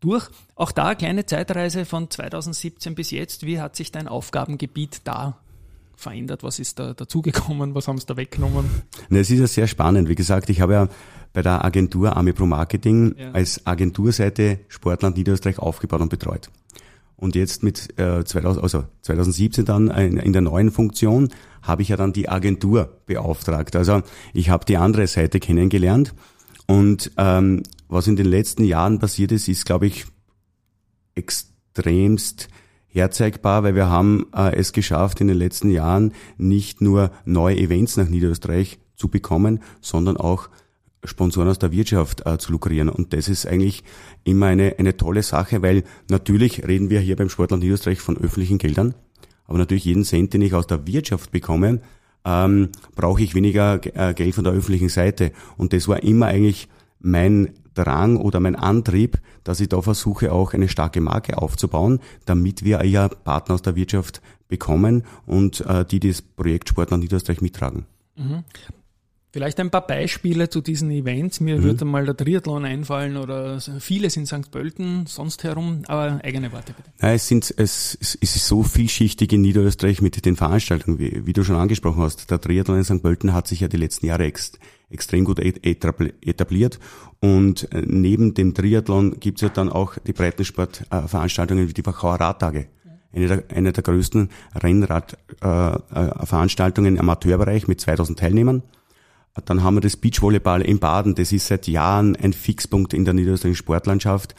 durch. 0.00 0.28
Auch 0.54 0.72
da 0.72 0.88
eine 0.88 0.96
kleine 0.96 1.26
Zeitreise 1.26 1.84
von 1.84 2.10
2017 2.10 2.94
bis 2.94 3.10
jetzt. 3.10 3.46
Wie 3.46 3.60
hat 3.60 3.76
sich 3.76 3.92
dein 3.92 4.08
Aufgabengebiet 4.08 5.00
da 5.04 5.38
verändert? 6.02 6.42
Was 6.42 6.58
ist 6.58 6.78
da 6.78 6.94
dazugekommen? 6.94 7.74
Was 7.74 7.88
haben 7.88 7.98
sie 7.98 8.06
da 8.06 8.16
weggenommen? 8.16 8.66
Es 9.10 9.30
ist 9.30 9.38
ja 9.38 9.46
sehr 9.46 9.66
spannend. 9.66 10.08
Wie 10.08 10.14
gesagt, 10.14 10.50
ich 10.50 10.60
habe 10.60 10.72
ja 10.74 10.88
bei 11.32 11.42
der 11.42 11.64
Agentur 11.64 12.16
Army 12.16 12.32
Pro 12.32 12.46
Marketing 12.46 13.14
ja. 13.16 13.30
als 13.32 13.66
Agenturseite 13.66 14.60
Sportland 14.68 15.16
Niederösterreich 15.16 15.58
aufgebaut 15.58 16.00
und 16.00 16.10
betreut. 16.10 16.50
Und 17.16 17.36
jetzt 17.36 17.62
mit 17.62 17.98
äh, 18.00 18.24
2000, 18.24 18.62
also 18.62 18.84
2017 19.02 19.64
dann 19.64 19.88
in, 19.88 20.16
in 20.16 20.32
der 20.32 20.42
neuen 20.42 20.72
Funktion 20.72 21.28
habe 21.62 21.82
ich 21.82 21.88
ja 21.88 21.96
dann 21.96 22.12
die 22.12 22.28
Agentur 22.28 22.98
beauftragt. 23.06 23.76
Also 23.76 24.02
ich 24.34 24.50
habe 24.50 24.64
die 24.64 24.76
andere 24.76 25.06
Seite 25.06 25.38
kennengelernt 25.38 26.14
und 26.66 27.12
ähm, 27.16 27.62
was 27.88 28.08
in 28.08 28.16
den 28.16 28.26
letzten 28.26 28.64
Jahren 28.64 28.98
passiert 28.98 29.30
ist, 29.30 29.46
ist 29.48 29.66
glaube 29.66 29.86
ich 29.86 30.06
extremst 31.14 32.48
herzeigbar, 32.92 33.62
weil 33.62 33.74
wir 33.74 33.88
haben 33.88 34.26
äh, 34.34 34.54
es 34.54 34.72
geschafft, 34.72 35.20
in 35.20 35.28
den 35.28 35.36
letzten 35.36 35.70
Jahren 35.70 36.12
nicht 36.36 36.80
nur 36.80 37.10
neue 37.24 37.56
Events 37.56 37.96
nach 37.96 38.08
Niederösterreich 38.08 38.78
zu 38.96 39.08
bekommen, 39.08 39.60
sondern 39.80 40.16
auch 40.16 40.48
Sponsoren 41.04 41.48
aus 41.48 41.58
der 41.58 41.72
Wirtschaft 41.72 42.26
äh, 42.26 42.38
zu 42.38 42.52
lukrieren. 42.52 42.88
Und 42.88 43.12
das 43.12 43.28
ist 43.28 43.46
eigentlich 43.46 43.82
immer 44.24 44.46
eine, 44.46 44.76
eine 44.78 44.96
tolle 44.96 45.22
Sache, 45.22 45.62
weil 45.62 45.84
natürlich 46.08 46.66
reden 46.66 46.90
wir 46.90 47.00
hier 47.00 47.16
beim 47.16 47.28
Sportland 47.28 47.62
Niederösterreich 47.62 48.00
von 48.00 48.16
öffentlichen 48.18 48.58
Geldern, 48.58 48.94
aber 49.46 49.58
natürlich 49.58 49.84
jeden 49.84 50.04
Cent, 50.04 50.34
den 50.34 50.42
ich 50.42 50.54
aus 50.54 50.66
der 50.66 50.86
Wirtschaft 50.86 51.32
bekomme, 51.32 51.80
ähm, 52.24 52.68
brauche 52.94 53.22
ich 53.22 53.34
weniger 53.34 53.80
äh, 53.96 54.14
Geld 54.14 54.34
von 54.34 54.44
der 54.44 54.52
öffentlichen 54.52 54.88
Seite. 54.88 55.32
Und 55.56 55.72
das 55.72 55.88
war 55.88 56.02
immer 56.02 56.26
eigentlich 56.26 56.68
mein 57.00 57.50
Drang 57.74 58.16
oder 58.16 58.40
mein 58.40 58.56
Antrieb, 58.56 59.18
dass 59.44 59.60
ich 59.60 59.68
da 59.68 59.80
versuche, 59.80 60.32
auch 60.32 60.52
eine 60.54 60.68
starke 60.68 61.00
Marke 61.00 61.38
aufzubauen, 61.38 62.00
damit 62.24 62.64
wir 62.64 62.84
ja 62.84 63.08
Partner 63.08 63.54
aus 63.54 63.62
der 63.62 63.76
Wirtschaft 63.76 64.20
bekommen 64.48 65.04
und 65.26 65.62
äh, 65.62 65.84
die 65.84 66.00
das 66.00 66.22
Projekt 66.22 66.68
Sportland 66.68 67.02
Niederösterreich 67.02 67.40
mittragen. 67.40 67.86
Mhm. 68.16 68.44
Vielleicht 69.32 69.58
ein 69.60 69.70
paar 69.70 69.86
Beispiele 69.86 70.50
zu 70.50 70.60
diesen 70.60 70.90
Events. 70.90 71.40
Mir 71.40 71.56
mhm. 71.56 71.62
würde 71.62 71.86
mal 71.86 72.04
der 72.04 72.14
Triathlon 72.14 72.66
einfallen 72.66 73.16
oder 73.16 73.58
vieles 73.80 74.14
in 74.18 74.26
St. 74.26 74.50
Pölten, 74.50 75.06
sonst 75.06 75.42
herum, 75.42 75.84
aber 75.88 76.20
eigene 76.22 76.52
Worte 76.52 76.74
bitte. 76.74 76.90
Ja, 77.00 77.14
es, 77.14 77.28
sind, 77.28 77.52
es, 77.56 77.96
es 77.98 78.14
ist 78.14 78.46
so 78.46 78.62
vielschichtig 78.62 79.32
in 79.32 79.40
Niederösterreich 79.40 80.02
mit 80.02 80.22
den 80.26 80.36
Veranstaltungen, 80.36 80.98
wie, 80.98 81.24
wie 81.24 81.32
du 81.32 81.44
schon 81.44 81.56
angesprochen 81.56 82.02
hast. 82.02 82.30
Der 82.30 82.42
Triathlon 82.42 82.76
in 82.76 82.84
St. 82.84 83.02
Pölten 83.02 83.32
hat 83.32 83.48
sich 83.48 83.60
ja 83.60 83.68
die 83.68 83.78
letzten 83.78 84.04
Jahre 84.04 84.24
ex, 84.24 84.52
extrem 84.90 85.24
gut 85.24 85.38
etabliert 85.38 86.78
und 87.20 87.72
äh, 87.72 87.82
neben 87.86 88.34
dem 88.34 88.52
Triathlon 88.52 89.18
gibt 89.18 89.38
es 89.38 89.42
ja 89.42 89.48
dann 89.48 89.70
auch 89.70 89.96
die 90.06 90.12
Breitensportveranstaltungen 90.12 91.68
wie 91.68 91.72
die 91.72 91.86
Wachauer 91.86 92.16
Radtage 92.16 92.66
eine 93.14 93.28
der, 93.28 93.44
eine 93.54 93.72
der 93.72 93.82
größten 93.82 94.28
Rennradveranstaltungen 94.54 96.94
äh, 96.94 96.96
äh 96.96 96.98
im 96.98 97.00
Amateurbereich 97.00 97.68
mit 97.68 97.80
2000 97.80 98.18
Teilnehmern. 98.18 98.62
Dann 99.46 99.62
haben 99.62 99.76
wir 99.76 99.80
das 99.80 99.96
Beachvolleyball 99.96 100.60
in 100.60 100.78
Baden, 100.78 101.14
das 101.14 101.32
ist 101.32 101.46
seit 101.46 101.66
Jahren 101.66 102.16
ein 102.16 102.34
Fixpunkt 102.34 102.92
in 102.92 103.04
der 103.04 103.14
niederösterreichischen 103.14 103.64
Sportlandschaft. 103.64 104.34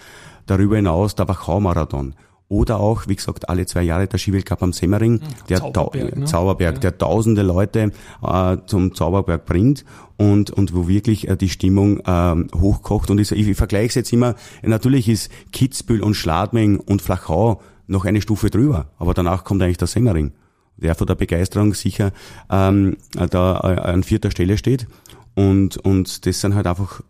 Darüber 0.45 0.75
hinaus 0.75 1.15
der 1.15 1.27
Wachau-Marathon. 1.27 2.15
Oder 2.47 2.79
auch, 2.79 3.07
wie 3.07 3.15
gesagt, 3.15 3.49
alle 3.49 3.65
zwei 3.65 3.81
Jahre 3.81 4.05
der 4.05 4.19
Skiweltcup 4.19 4.61
am 4.61 4.73
Semmering, 4.73 5.21
hm, 5.21 5.27
der 5.49 5.59
Zauberberg, 5.59 6.17
ne? 6.17 6.25
Zauberberg 6.25 6.75
ja. 6.75 6.79
der 6.81 6.97
tausende 6.99 7.41
Leute 7.41 7.91
äh, 8.21 8.57
zum 8.67 8.93
Zauberberg 8.93 9.45
bringt 9.45 9.85
und, 10.17 10.51
und 10.51 10.75
wo 10.75 10.87
wirklich 10.87 11.27
äh, 11.27 11.37
die 11.37 11.49
Stimmung 11.49 12.01
ähm, 12.05 12.49
hochkocht. 12.53 13.09
Und 13.09 13.19
ich, 13.19 13.31
ich 13.31 13.57
vergleiche 13.57 13.87
es 13.87 13.95
jetzt 13.95 14.13
immer, 14.13 14.35
natürlich 14.61 15.09
ist 15.09 15.31
Kitzbühel 15.51 16.03
und 16.03 16.13
Schladming 16.13 16.79
und 16.79 17.01
Flachau 17.01 17.61
noch 17.87 18.05
eine 18.05 18.21
Stufe 18.21 18.51
drüber, 18.51 18.91
aber 18.99 19.15
danach 19.15 19.43
kommt 19.43 19.63
eigentlich 19.63 19.77
der 19.77 19.87
Semmering 19.87 20.33
der 20.77 20.95
von 20.95 21.07
der 21.07 21.15
Begeisterung 21.15 21.73
sicher 21.73 22.11
ähm, 22.49 22.97
da 23.13 23.59
äh, 23.59 23.79
an 23.81 24.03
vierter 24.03 24.31
Stelle 24.31 24.57
steht. 24.57 24.87
Und, 25.35 25.77
und 25.77 26.25
das 26.25 26.41
sind 26.41 26.55
halt 26.55 26.67
einfach 26.67 27.01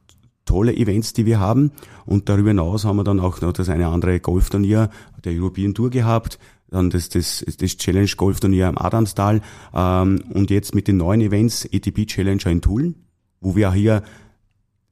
tolle 0.45 0.75
Events, 0.75 1.13
die 1.13 1.25
wir 1.25 1.39
haben. 1.39 1.71
Und 2.05 2.29
darüber 2.29 2.49
hinaus 2.49 2.85
haben 2.85 2.97
wir 2.97 3.03
dann 3.03 3.19
auch 3.19 3.41
noch 3.41 3.53
das 3.53 3.69
eine 3.69 3.87
andere 3.87 4.19
Golfturnier 4.19 4.89
der 5.23 5.33
European 5.33 5.73
Tour 5.73 5.89
gehabt, 5.89 6.37
dann 6.69 6.89
das, 6.89 7.09
das, 7.09 7.45
das 7.59 7.77
Challenge 7.77 8.09
Golfturnier 8.17 8.67
am 8.67 8.77
Adamstal 8.77 9.41
ähm, 9.73 10.23
und 10.33 10.49
jetzt 10.49 10.73
mit 10.73 10.87
den 10.87 10.97
neuen 10.97 11.21
Events 11.21 11.69
ATP 11.71 12.07
Challenger 12.07 12.47
in 12.47 12.61
Tulln, 12.61 12.95
wo 13.41 13.55
wir 13.55 13.71
hier 13.71 14.03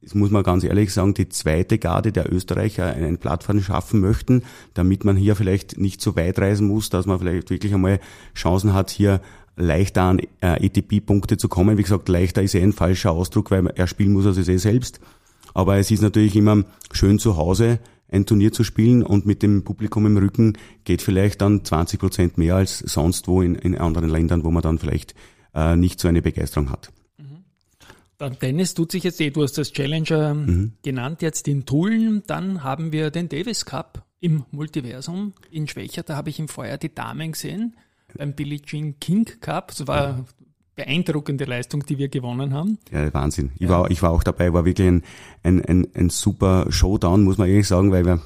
das 0.02 0.16
muss 0.16 0.32
man 0.32 0.44
ganz 0.44 0.64
ehrlich 0.64 0.92
sagen, 0.92 1.14
die 1.14 1.30
zweite 1.30 1.78
Garde 1.78 2.12
der 2.12 2.32
Österreicher 2.32 2.88
eine 2.88 3.18
Plattform 3.18 3.62
schaffen 3.62 4.00
möchten, 4.00 4.44
damit 4.74 5.06
man 5.06 5.16
hier 5.16 5.36
vielleicht 5.36 5.78
nicht 5.78 6.02
so 6.02 6.16
weit 6.16 6.40
reisen 6.40 6.68
muss, 6.68 6.90
dass 6.90 7.06
man 7.06 7.20
vielleicht 7.20 7.52
wirklich 7.52 7.74
einmal 7.74 8.00
Chancen 8.34 8.74
hat, 8.74 8.90
hier 8.90 9.22
leichter 9.56 10.04
an 10.04 10.20
äh, 10.42 10.66
ETP-Punkte 10.66 11.38
zu 11.38 11.50
kommen. 11.50 11.78
Wie 11.78 11.84
gesagt, 11.84 12.10
leichter 12.10 12.42
ist 12.42 12.56
eh 12.56 12.64
ein 12.64 12.74
falscher 12.74 13.12
Ausdruck, 13.12 13.52
weil 13.52 13.68
er 13.68 13.86
spielen 13.86 14.14
muss 14.14 14.24
sich 14.36 14.48
eh 14.48 14.58
selbst. 14.58 15.00
Aber 15.54 15.78
es 15.78 15.92
ist 15.92 16.02
natürlich 16.02 16.36
immer 16.36 16.64
schön 16.92 17.20
zu 17.20 17.38
Hause 17.38 17.80
ein 18.10 18.26
Turnier 18.26 18.52
zu 18.52 18.64
spielen 18.64 19.04
und 19.04 19.26
mit 19.26 19.42
dem 19.42 19.64
Publikum 19.64 20.06
im 20.06 20.18
Rücken 20.18 20.58
geht 20.84 21.02
vielleicht 21.02 21.42
dann 21.42 21.64
20 21.64 22.00
Prozent 22.00 22.38
mehr 22.38 22.56
als 22.56 22.80
sonst 22.80 23.28
wo 23.28 23.42
in, 23.42 23.56
in 23.56 23.78
anderen 23.78 24.10
Ländern, 24.10 24.44
wo 24.44 24.52
man 24.52 24.64
dann 24.64 24.80
vielleicht 24.80 25.16
äh, 25.54 25.76
nicht 25.76 26.00
so 26.00 26.08
eine 26.08 26.22
Begeisterung 26.22 26.72
hat. 26.72 26.92
Beim 28.22 28.38
Tennis 28.38 28.76
tut 28.76 28.92
sich 28.92 29.04
jetzt 29.04 29.20
eh, 29.20 29.32
du 29.32 29.42
hast 29.42 29.58
das 29.58 29.72
Challenger 29.72 30.36
mhm. 30.36 30.74
genannt, 30.84 31.24
jetzt 31.24 31.48
in 31.48 31.66
Tulln. 31.66 32.22
Dann 32.28 32.64
haben 32.64 32.92
wir 32.92 33.10
den 33.10 33.30
Davis 33.30 33.66
Cup 33.66 34.06
im 34.20 34.46
Multiversum 34.52 35.34
in 35.50 35.68
Schwächer. 35.68 36.04
Da 36.04 36.18
habe 36.18 36.30
ich 36.30 36.38
im 36.38 36.48
Vorjahr 36.48 36.78
die 36.78 36.94
Damen 36.94 37.32
gesehen 37.32 37.76
beim 38.16 38.34
Billie 38.34 38.62
Jean 38.62 39.00
King 39.00 39.26
Cup. 39.40 39.70
Das 39.70 39.88
war 39.88 40.04
ja. 40.04 40.26
beeindruckende 40.76 41.46
Leistung, 41.46 41.84
die 41.84 41.98
wir 41.98 42.10
gewonnen 42.10 42.54
haben. 42.54 42.78
Ja, 42.92 43.12
Wahnsinn. 43.12 43.54
Ich, 43.56 43.62
ja. 43.62 43.70
war, 43.70 43.90
ich 43.90 44.04
war 44.04 44.12
auch 44.12 44.24
dabei, 44.24 44.54
war 44.54 44.66
wirklich 44.66 44.88
ein, 44.88 45.02
ein, 45.42 45.66
ein, 45.66 45.88
ein 45.96 46.10
super 46.12 46.68
Showdown, 46.70 47.24
muss 47.24 47.40
man 47.40 47.50
ehrlich 47.50 47.68
sagen, 47.68 47.92
weil 47.92 48.06
wir, 48.06 48.22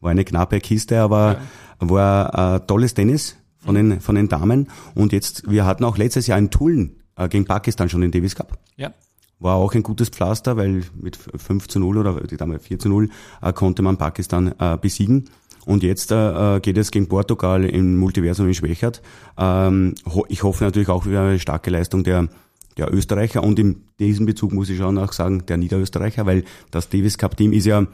war 0.00 0.10
eine 0.10 0.24
knappe 0.24 0.58
Kiste, 0.58 1.00
aber 1.00 1.38
ja. 1.80 1.88
war 1.88 2.56
äh, 2.56 2.66
tolles 2.66 2.94
Tennis 2.94 3.36
von 3.58 3.76
den, 3.76 4.00
von 4.00 4.16
den 4.16 4.28
Damen. 4.28 4.70
Und 4.96 5.12
jetzt, 5.12 5.48
wir 5.48 5.66
hatten 5.66 5.84
auch 5.84 5.98
letztes 5.98 6.26
Jahr 6.26 6.36
in 6.40 6.50
Tulln 6.50 6.96
äh, 7.14 7.28
gegen 7.28 7.44
Pakistan 7.44 7.88
schon 7.88 8.00
den 8.00 8.10
Davis 8.10 8.34
Cup. 8.34 8.58
Ja. 8.76 8.92
War 9.38 9.56
auch 9.56 9.74
ein 9.74 9.82
gutes 9.82 10.08
Pflaster, 10.08 10.56
weil 10.56 10.82
mit 10.94 11.16
5 11.16 11.68
zu 11.68 11.78
0 11.78 11.98
oder 11.98 12.20
die 12.22 12.36
damals 12.36 12.64
4 12.64 12.78
zu 12.78 12.88
0 12.88 13.10
äh, 13.42 13.52
konnte 13.52 13.82
man 13.82 13.98
Pakistan 13.98 14.54
äh, 14.58 14.78
besiegen. 14.80 15.28
Und 15.66 15.82
jetzt 15.82 16.12
äh, 16.12 16.60
geht 16.60 16.78
es 16.78 16.90
gegen 16.90 17.08
Portugal 17.08 17.64
im 17.64 17.96
Multiversum 17.96 18.46
in 18.46 18.54
Schwächert. 18.54 19.02
Ähm, 19.36 19.94
ho 20.08 20.24
ich 20.28 20.42
hoffe 20.44 20.64
natürlich 20.64 20.88
auch 20.88 21.06
wieder 21.06 21.22
eine 21.22 21.38
starke 21.40 21.70
Leistung 21.70 22.04
der, 22.04 22.28
der 22.76 22.94
Österreicher 22.94 23.42
und 23.42 23.58
in 23.58 23.82
diesem 23.98 24.26
Bezug 24.26 24.52
muss 24.52 24.70
ich 24.70 24.78
schon 24.78 24.96
auch 24.96 25.12
sagen, 25.12 25.44
der 25.46 25.56
Niederösterreicher, 25.56 26.24
weil 26.24 26.44
das 26.70 26.88
Davis 26.88 27.18
Cup 27.18 27.36
Team 27.36 27.52
ist 27.52 27.66
ja 27.66 27.86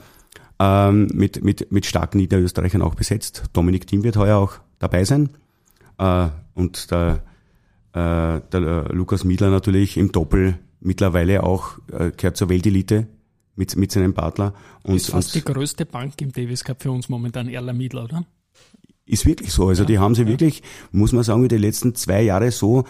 ähm, 0.58 1.08
mit, 1.14 1.42
mit, 1.42 1.72
mit 1.72 1.86
starken 1.86 2.18
Niederösterreichern 2.18 2.82
auch 2.82 2.94
besetzt. 2.94 3.44
Dominik 3.52 3.86
Thiem 3.86 4.04
wird 4.04 4.16
heuer 4.16 4.36
auch 4.36 4.54
dabei 4.78 5.04
sein. 5.04 5.30
Äh, 5.98 6.28
und 6.54 6.90
der, 6.90 7.22
äh, 7.94 8.40
der 8.52 8.54
äh, 8.54 8.92
Lukas 8.92 9.24
Miedler 9.24 9.50
natürlich 9.50 9.96
im 9.96 10.12
Doppel 10.12 10.58
mittlerweile 10.82 11.42
auch 11.42 11.78
äh, 11.90 12.10
gehört 12.10 12.36
zur 12.36 12.48
Weltelite 12.48 13.06
mit, 13.56 13.76
mit 13.76 13.92
seinem 13.92 14.14
Partner. 14.14 14.54
Und, 14.82 14.96
ist 14.96 15.10
fast 15.10 15.34
und, 15.34 15.46
die 15.46 15.52
größte 15.52 15.86
Bank 15.86 16.20
im 16.20 16.32
Davis 16.32 16.64
Cup 16.64 16.82
für 16.82 16.90
uns 16.90 17.08
momentan, 17.08 17.48
Erla 17.48 17.72
Miedler, 17.72 18.04
oder? 18.04 18.24
Ist 19.04 19.26
wirklich 19.26 19.52
so. 19.52 19.68
Also 19.68 19.82
ja, 19.82 19.86
die 19.86 19.98
haben 19.98 20.14
sie 20.14 20.22
ja. 20.22 20.28
wirklich, 20.28 20.62
muss 20.90 21.12
man 21.12 21.24
sagen, 21.24 21.48
die 21.48 21.56
letzten 21.56 21.94
zwei 21.94 22.22
Jahre 22.22 22.50
so 22.50 22.84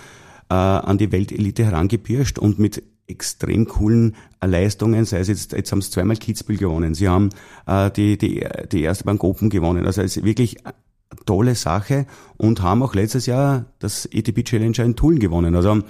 äh, 0.50 0.54
an 0.54 0.99
die 0.99 1.11
Weltelite 1.11 1.64
herangepirscht 1.64 2.38
und 2.38 2.58
mit 2.58 2.82
extrem 3.06 3.66
coolen 3.66 4.16
äh, 4.40 4.46
Leistungen, 4.46 5.04
sei 5.04 5.20
es 5.20 5.28
jetzt, 5.28 5.52
jetzt 5.52 5.72
haben 5.72 5.82
sie 5.82 5.90
zweimal 5.90 6.16
Kitzbühel 6.16 6.58
gewonnen, 6.58 6.94
sie 6.94 7.08
haben 7.08 7.30
äh, 7.66 7.90
die, 7.90 8.16
die, 8.16 8.46
die 8.70 8.82
erste 8.82 9.04
Bank 9.04 9.25
Open 9.25 9.50
gewonnen, 9.50 9.87
also 9.87 10.02
es 10.02 10.16
ist 10.16 10.25
wirklich 10.25 10.64
eine 10.64 10.75
tolle 11.26 11.54
Sache 11.54 12.06
und 12.37 12.62
haben 12.62 12.82
auch 12.82 12.94
letztes 12.94 13.26
Jahr 13.26 13.66
das 13.80 14.06
ETP 14.06 14.44
Challenger 14.44 14.84
in 14.84 14.96
Tulln 14.96 15.18
gewonnen. 15.18 15.54
Also 15.54 15.82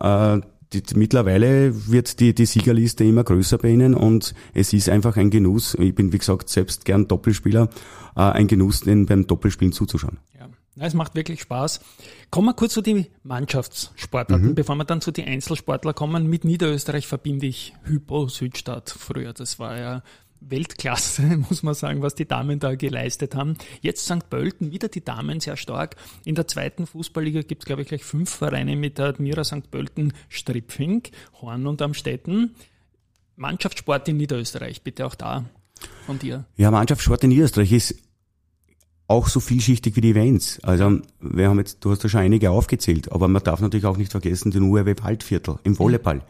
äh, 0.00 0.40
die, 0.72 0.82
mittlerweile 0.94 1.88
wird 1.88 2.20
die, 2.20 2.34
die 2.34 2.46
Siegerliste 2.46 3.04
immer 3.04 3.24
größer 3.24 3.58
bei 3.58 3.70
ihnen 3.70 3.94
und 3.94 4.34
es 4.54 4.72
ist 4.72 4.88
einfach 4.88 5.16
ein 5.16 5.30
Genuss. 5.30 5.74
Ich 5.74 5.94
bin, 5.94 6.12
wie 6.12 6.18
gesagt, 6.18 6.48
selbst 6.48 6.84
gern 6.84 7.08
Doppelspieler, 7.08 7.68
äh, 8.16 8.20
ein 8.20 8.46
Genuss, 8.46 8.80
den 8.80 9.06
beim 9.06 9.26
Doppelspielen 9.26 9.72
zuzuschauen. 9.72 10.18
Ja. 10.38 10.48
Ja, 10.78 10.86
es 10.86 10.94
macht 10.94 11.16
wirklich 11.16 11.40
Spaß. 11.40 11.80
Kommen 12.30 12.46
wir 12.48 12.54
kurz 12.54 12.72
zu 12.72 12.82
den 12.82 13.06
Mannschaftssportarten, 13.24 14.50
mhm. 14.50 14.54
bevor 14.54 14.76
wir 14.76 14.84
dann 14.84 15.00
zu 15.00 15.10
den 15.10 15.26
Einzelsportler 15.26 15.92
kommen. 15.92 16.28
Mit 16.28 16.44
Niederösterreich 16.44 17.08
verbinde 17.08 17.46
ich 17.46 17.74
Hypo 17.82 18.28
Südstadt 18.28 18.88
früher. 18.96 19.32
Das 19.32 19.58
war 19.58 19.76
ja 19.76 20.02
Weltklasse, 20.40 21.22
muss 21.48 21.62
man 21.62 21.74
sagen, 21.74 22.02
was 22.02 22.14
die 22.14 22.26
Damen 22.26 22.58
da 22.58 22.74
geleistet 22.74 23.34
haben. 23.34 23.56
Jetzt 23.80 24.04
St. 24.04 24.28
Pölten, 24.30 24.70
wieder 24.70 24.88
die 24.88 25.04
Damen 25.04 25.40
sehr 25.40 25.56
stark. 25.56 25.96
In 26.24 26.34
der 26.34 26.46
zweiten 26.46 26.86
Fußballliga 26.86 27.42
gibt 27.42 27.62
es, 27.62 27.66
glaube 27.66 27.82
ich, 27.82 27.88
gleich 27.88 28.04
fünf 28.04 28.30
Vereine 28.30 28.76
mit 28.76 28.98
der 28.98 29.06
Admira 29.06 29.44
St. 29.44 29.70
Pölten, 29.70 30.12
Stripfing, 30.28 31.02
Horn 31.40 31.66
und 31.66 31.82
Amstetten. 31.82 32.54
Mannschaftssport 33.36 34.08
in 34.08 34.16
Niederösterreich, 34.16 34.82
bitte 34.82 35.06
auch 35.06 35.14
da 35.14 35.44
von 36.06 36.18
dir. 36.18 36.44
Ja, 36.56 36.70
Mannschaftssport 36.70 37.22
in 37.24 37.30
Niederösterreich 37.30 37.72
ist 37.72 37.94
auch 39.06 39.28
so 39.28 39.40
vielschichtig 39.40 39.96
wie 39.96 40.00
die 40.02 40.10
Events. 40.10 40.60
Also 40.62 41.00
wir 41.20 41.48
haben 41.48 41.58
jetzt, 41.58 41.84
du 41.84 41.90
hast 41.90 42.04
da 42.04 42.08
schon 42.08 42.20
einige 42.20 42.50
aufgezählt, 42.50 43.10
aber 43.10 43.26
man 43.28 43.42
darf 43.42 43.60
natürlich 43.60 43.86
auch 43.86 43.96
nicht 43.96 44.10
vergessen 44.10 44.50
den 44.50 44.62
URW 44.62 44.94
Waldviertel 45.02 45.58
im 45.64 45.78
Volleyball 45.78 46.22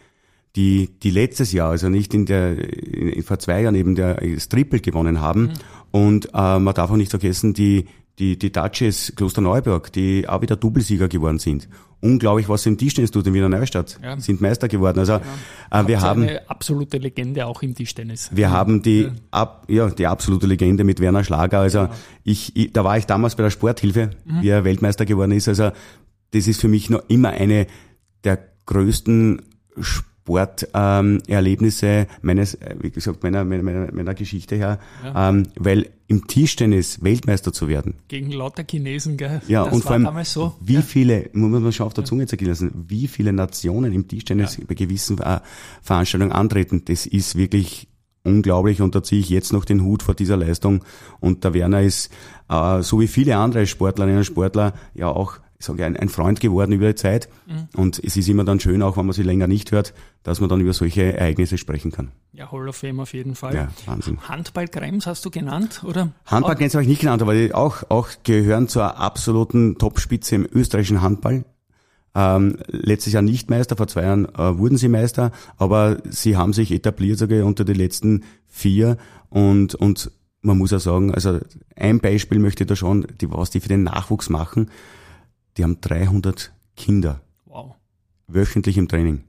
die, 0.59 0.91
die 1.05 1.11
letztes 1.11 1.53
Jahr, 1.53 1.71
also 1.71 1.89
nicht 1.89 2.13
in 2.15 2.27
der, 2.27 2.59
in, 2.59 3.23
vor 3.23 3.39
zwei 3.39 3.63
Jahren 3.63 3.77
eben 3.77 3.95
der, 3.95 4.15
das 4.15 4.49
Triple 4.49 4.81
gewonnen 4.81 5.21
haben. 5.21 5.43
Mhm. 5.43 5.53
Und 5.93 6.27
äh, 6.35 6.59
man 6.59 6.75
darf 6.75 6.91
auch 6.91 6.97
nicht 6.97 7.11
vergessen, 7.11 7.55
die, 7.55 7.85
die, 8.19 8.37
die 8.37 8.51
Duchess 8.51 9.13
Klosterneuburg, 9.15 9.93
die 9.93 10.29
auch 10.29 10.43
wieder 10.43 10.57
Doublesieger 10.57 11.07
geworden 11.07 11.39
sind. 11.39 11.69
Unglaublich, 12.01 12.49
was 12.49 12.65
sie 12.65 12.71
im 12.71 12.77
Tischtennis 12.77 13.13
tut 13.13 13.25
in 13.29 13.35
Wiener 13.35 13.49
Neustadt. 13.49 14.01
Ja. 14.03 14.19
Sind 14.19 14.41
Meister 14.41 14.67
geworden. 14.67 14.99
Also 14.99 15.21
genau. 15.21 15.85
äh, 15.85 15.87
wir 15.87 16.01
haben 16.01 16.23
eine 16.23 16.51
absolute 16.51 16.99
Legende 16.99 17.47
auch 17.47 17.63
im 17.63 17.77
Tischtennis. 17.77 18.29
Wir 18.33 18.51
haben 18.51 18.83
die 18.83 19.03
ja. 19.03 19.13
Ab, 19.31 19.65
ja 19.69 19.89
die 19.91 20.09
absolute 20.09 20.49
Legende 20.49 20.83
mit 20.83 20.99
Werner 20.99 21.23
Schlager. 21.23 21.61
Also 21.61 21.83
genau. 21.83 21.95
ich, 22.25 22.57
ich, 22.57 22.73
da 22.73 22.83
war 22.83 22.99
ich 22.99 23.07
damals 23.07 23.37
bei 23.37 23.45
der 23.45 23.51
Sporthilfe, 23.51 24.11
mhm. 24.25 24.43
wie 24.43 24.49
er 24.49 24.65
Weltmeister 24.65 25.07
geworden 25.07 25.31
ist. 25.31 25.47
Also 25.47 25.71
das 26.33 26.49
ist 26.49 26.61
für 26.61 26.69
mich 26.69 26.91
noch 26.91 27.03
immer 27.07 27.31
eine 27.31 27.69
der 28.25 28.41
größten 28.67 29.43
Sport 29.81 30.08
Sporterlebnisse 30.29 31.87
ähm, 31.87 32.07
meines, 32.21 32.59
wie 32.81 32.91
gesagt, 32.91 33.23
meiner, 33.23 33.45
meiner, 33.45 33.93
meiner 33.93 34.15
Geschichte 34.15 34.57
her, 34.57 34.79
ja. 35.05 35.31
ähm, 35.31 35.45
weil 35.57 35.91
im 36.07 36.27
Tischtennis 36.27 37.03
Weltmeister 37.03 37.53
zu 37.53 37.69
werden. 37.69 37.95
Gegen 38.09 38.31
lauter 38.33 38.65
Chinesen, 38.69 39.17
gell? 39.17 39.41
Ja, 39.49 39.65
das 39.65 39.75
und 39.75 39.83
vor 39.83 39.93
allem, 39.93 40.25
so. 40.25 40.55
wie 40.61 40.75
ja. 40.75 40.83
viele, 40.83 41.31
muss 41.33 41.61
man 41.61 41.73
schon 41.73 41.87
auf 41.87 41.95
der 41.95 42.05
Zunge 42.05 42.27
zergehen 42.27 42.49
lassen, 42.49 42.71
wie 42.89 43.09
viele 43.09 43.33
Nationen 43.33 43.93
im 43.93 44.07
Tischtennis 44.09 44.57
ja. 44.57 44.65
bei 44.67 44.75
gewissen 44.75 45.19
äh, 45.19 45.41
Veranstaltungen 45.83 46.33
antreten, 46.33 46.83
das 46.85 47.07
ist 47.07 47.37
wirklich 47.37 47.89
unglaublich 48.25 48.83
und 48.83 48.95
da 48.95 49.03
ziehe 49.03 49.21
ich 49.21 49.31
jetzt 49.31 49.53
noch 49.53 49.65
den 49.65 49.83
Hut 49.83 50.03
vor 50.03 50.15
dieser 50.15 50.37
Leistung 50.37 50.85
und 51.21 51.45
der 51.45 51.55
Werner 51.55 51.83
ist, 51.83 52.13
äh, 52.49 52.83
so 52.83 53.01
wie 53.01 53.09
viele 53.09 53.37
andere 53.37 53.67
Sportlerinnen 53.67 54.19
und 54.19 54.25
Sportler, 54.25 54.75
ja 54.95 55.09
auch 55.09 55.39
ich 55.61 55.67
sage 55.67 55.85
ein, 55.85 55.97
ein 55.97 56.09
Freund 56.09 56.39
geworden 56.39 56.71
über 56.73 56.87
die 56.87 56.95
Zeit. 56.95 57.29
Mhm. 57.47 57.69
Und 57.75 57.99
es 58.03 58.17
ist 58.17 58.29
immer 58.29 58.45
dann 58.45 58.61
schön, 58.61 58.81
auch 58.81 58.97
wenn 58.97 59.07
man 59.07 59.13
sie 59.13 59.25
länger 59.25 59.49
nicht 59.49 59.73
hört, 59.73 59.93
dass 60.23 60.41
man 60.41 60.49
dann 60.49 60.61
über 60.61 60.73
solche 60.73 61.15
Ereignisse 61.15 61.59
sprechen 61.59 61.91
kann. 61.91 62.13
Ja, 62.33 62.53
Hall 62.53 62.69
of 62.69 62.77
Fame 62.77 63.01
auf 63.01 63.13
jeden 63.13 63.35
Fall. 63.35 63.55
Ja, 63.55 63.69
Wahnsinn. 63.87 64.19
Handball-Krems 64.29 65.07
hast 65.07 65.25
du 65.25 65.31
genannt, 65.31 65.83
oder? 65.85 66.13
Handball-Krems 66.27 66.75
habe 66.75 66.83
ich 66.83 66.89
nicht 66.89 67.01
genannt, 67.01 67.23
aber 67.23 67.35
die 67.35 67.53
auch, 67.53 67.83
auch 67.89 68.09
gehören 68.23 68.69
zur 68.69 68.99
absoluten 68.99 69.79
Topspitze 69.79 70.37
im 70.37 70.47
österreichischen 70.51 71.03
Handball. 71.03 71.45
Ähm, 72.15 72.59
letztes 72.69 73.13
Jahr 73.13 73.23
nicht 73.23 73.51
Meister, 73.51 73.77
vor 73.77 73.89
zwei 73.89 74.03
Jahren 74.03 74.27
äh, 74.27 74.59
wurden 74.59 74.79
sie 74.79 74.89
Meister, 74.89 75.33
aber 75.57 75.99
sie 76.09 76.37
haben 76.37 76.53
sich 76.53 76.71
etabliert, 76.71 77.21
ich, 77.21 77.43
unter 77.43 77.65
den 77.65 77.77
letzten 77.77 78.25
vier 78.47 78.97
und, 79.29 79.75
und 79.75 80.11
man 80.41 80.57
muss 80.57 80.71
ja 80.71 80.79
sagen, 80.79 81.13
also 81.13 81.41
ein 81.77 81.99
Beispiel 81.99 82.39
möchte 82.39 82.63
ich 82.63 82.69
da 82.69 82.77
schon, 82.77 83.07
die, 83.21 83.31
was 83.31 83.51
die 83.51 83.61
für 83.61 83.69
den 83.69 83.83
Nachwuchs 83.83 84.31
machen 84.31 84.71
die 85.59 85.65
haben 85.65 85.81
300 85.81 86.53
Kinder. 86.77 87.21
Wow. 87.45 87.75
Wöchentlich 88.29 88.79
im 88.79 88.89
Training. 88.89 89.25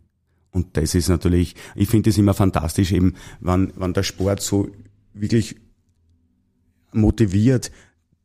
Und 0.51 0.77
das 0.77 0.95
ist 0.95 1.09
natürlich, 1.09 1.55
ich 1.75 1.89
finde 1.89 2.09
es 2.09 2.17
immer 2.17 2.33
fantastisch, 2.33 2.91
eben, 2.91 3.15
wann, 3.39 3.73
wann 3.75 3.93
der 3.93 4.03
Sport 4.03 4.41
so 4.41 4.69
wirklich 5.13 5.55
motiviert, 6.91 7.71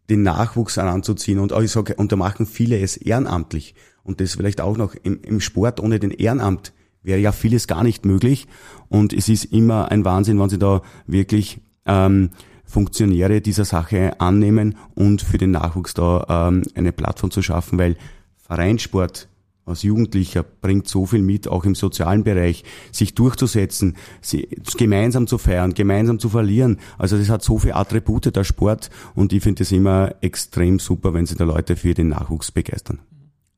den 0.09 0.23
Nachwuchs 0.23 0.77
heranzuziehen. 0.77 1.39
Und 1.39 1.53
ich 1.53 1.71
sage, 1.71 1.95
und 1.95 2.13
da 2.13 2.17
machen 2.17 2.47
viele 2.47 2.79
es 2.79 2.97
ehrenamtlich. 2.97 3.75
Und 4.03 4.21
das 4.21 4.35
vielleicht 4.35 4.61
auch 4.61 4.77
noch 4.77 4.95
im, 4.95 5.21
im 5.23 5.41
Sport 5.41 5.81
ohne 5.81 5.99
den 5.99 6.11
Ehrenamt 6.11 6.73
wäre 7.03 7.21
ja 7.21 7.33
vieles 7.33 7.67
gar 7.67 7.83
nicht 7.83 8.05
möglich. 8.05 8.47
Und 8.89 9.13
es 9.13 9.29
ist 9.29 9.45
immer 9.47 9.91
ein 9.91 10.05
Wahnsinn, 10.05 10.39
wenn 10.39 10.49
sie 10.49 10.59
da 10.59 10.83
wirklich 11.07 11.61
ähm, 11.87 12.31
Funktionäre 12.65 13.41
dieser 13.41 13.65
Sache 13.65 14.21
annehmen 14.21 14.77
und 14.95 15.23
für 15.23 15.39
den 15.39 15.53
Nachwuchs 15.53 15.95
da 15.95 16.49
ähm, 16.49 16.63
eine 16.75 16.93
Plattform 16.93 17.31
zu 17.31 17.43
schaffen, 17.43 17.79
weil 17.79 17.97
Vereinssport 18.37 19.29
als 19.67 19.83
Jugendlicher 19.83 20.43
bringt 20.43 20.89
so 20.89 21.07
viel 21.07 21.23
mit, 21.23 21.49
auch 21.49 21.65
im 21.65 21.75
sozialen 21.75 22.25
Bereich, 22.25 22.65
sich 22.93 23.15
durchzusetzen, 23.15 23.97
sie, 24.21 24.49
gemeinsam 24.77 25.27
zu 25.27 25.39
feiern, 25.39 25.75
gemeinsam 25.75 26.19
zu 26.19 26.29
verlieren. 26.29 26.79
Also 26.99 27.17
das 27.17 27.31
hat 27.31 27.43
so 27.43 27.59
viele 27.59 27.77
Attribute 27.77 28.35
der 28.35 28.45
Sport 28.45 28.91
und 29.15 29.33
ich 29.33 29.43
finde 29.43 29.63
es 29.63 29.73
immer 29.73 30.15
extrem 30.21 30.79
super, 30.79 31.15
wenn 31.15 31.27
sie 31.27 31.37
da 31.37 31.45
Leute 31.45 31.77
für 31.77 31.95
den 31.95 32.09
Nachwuchs 32.09 32.53
begeistern. 32.53 32.99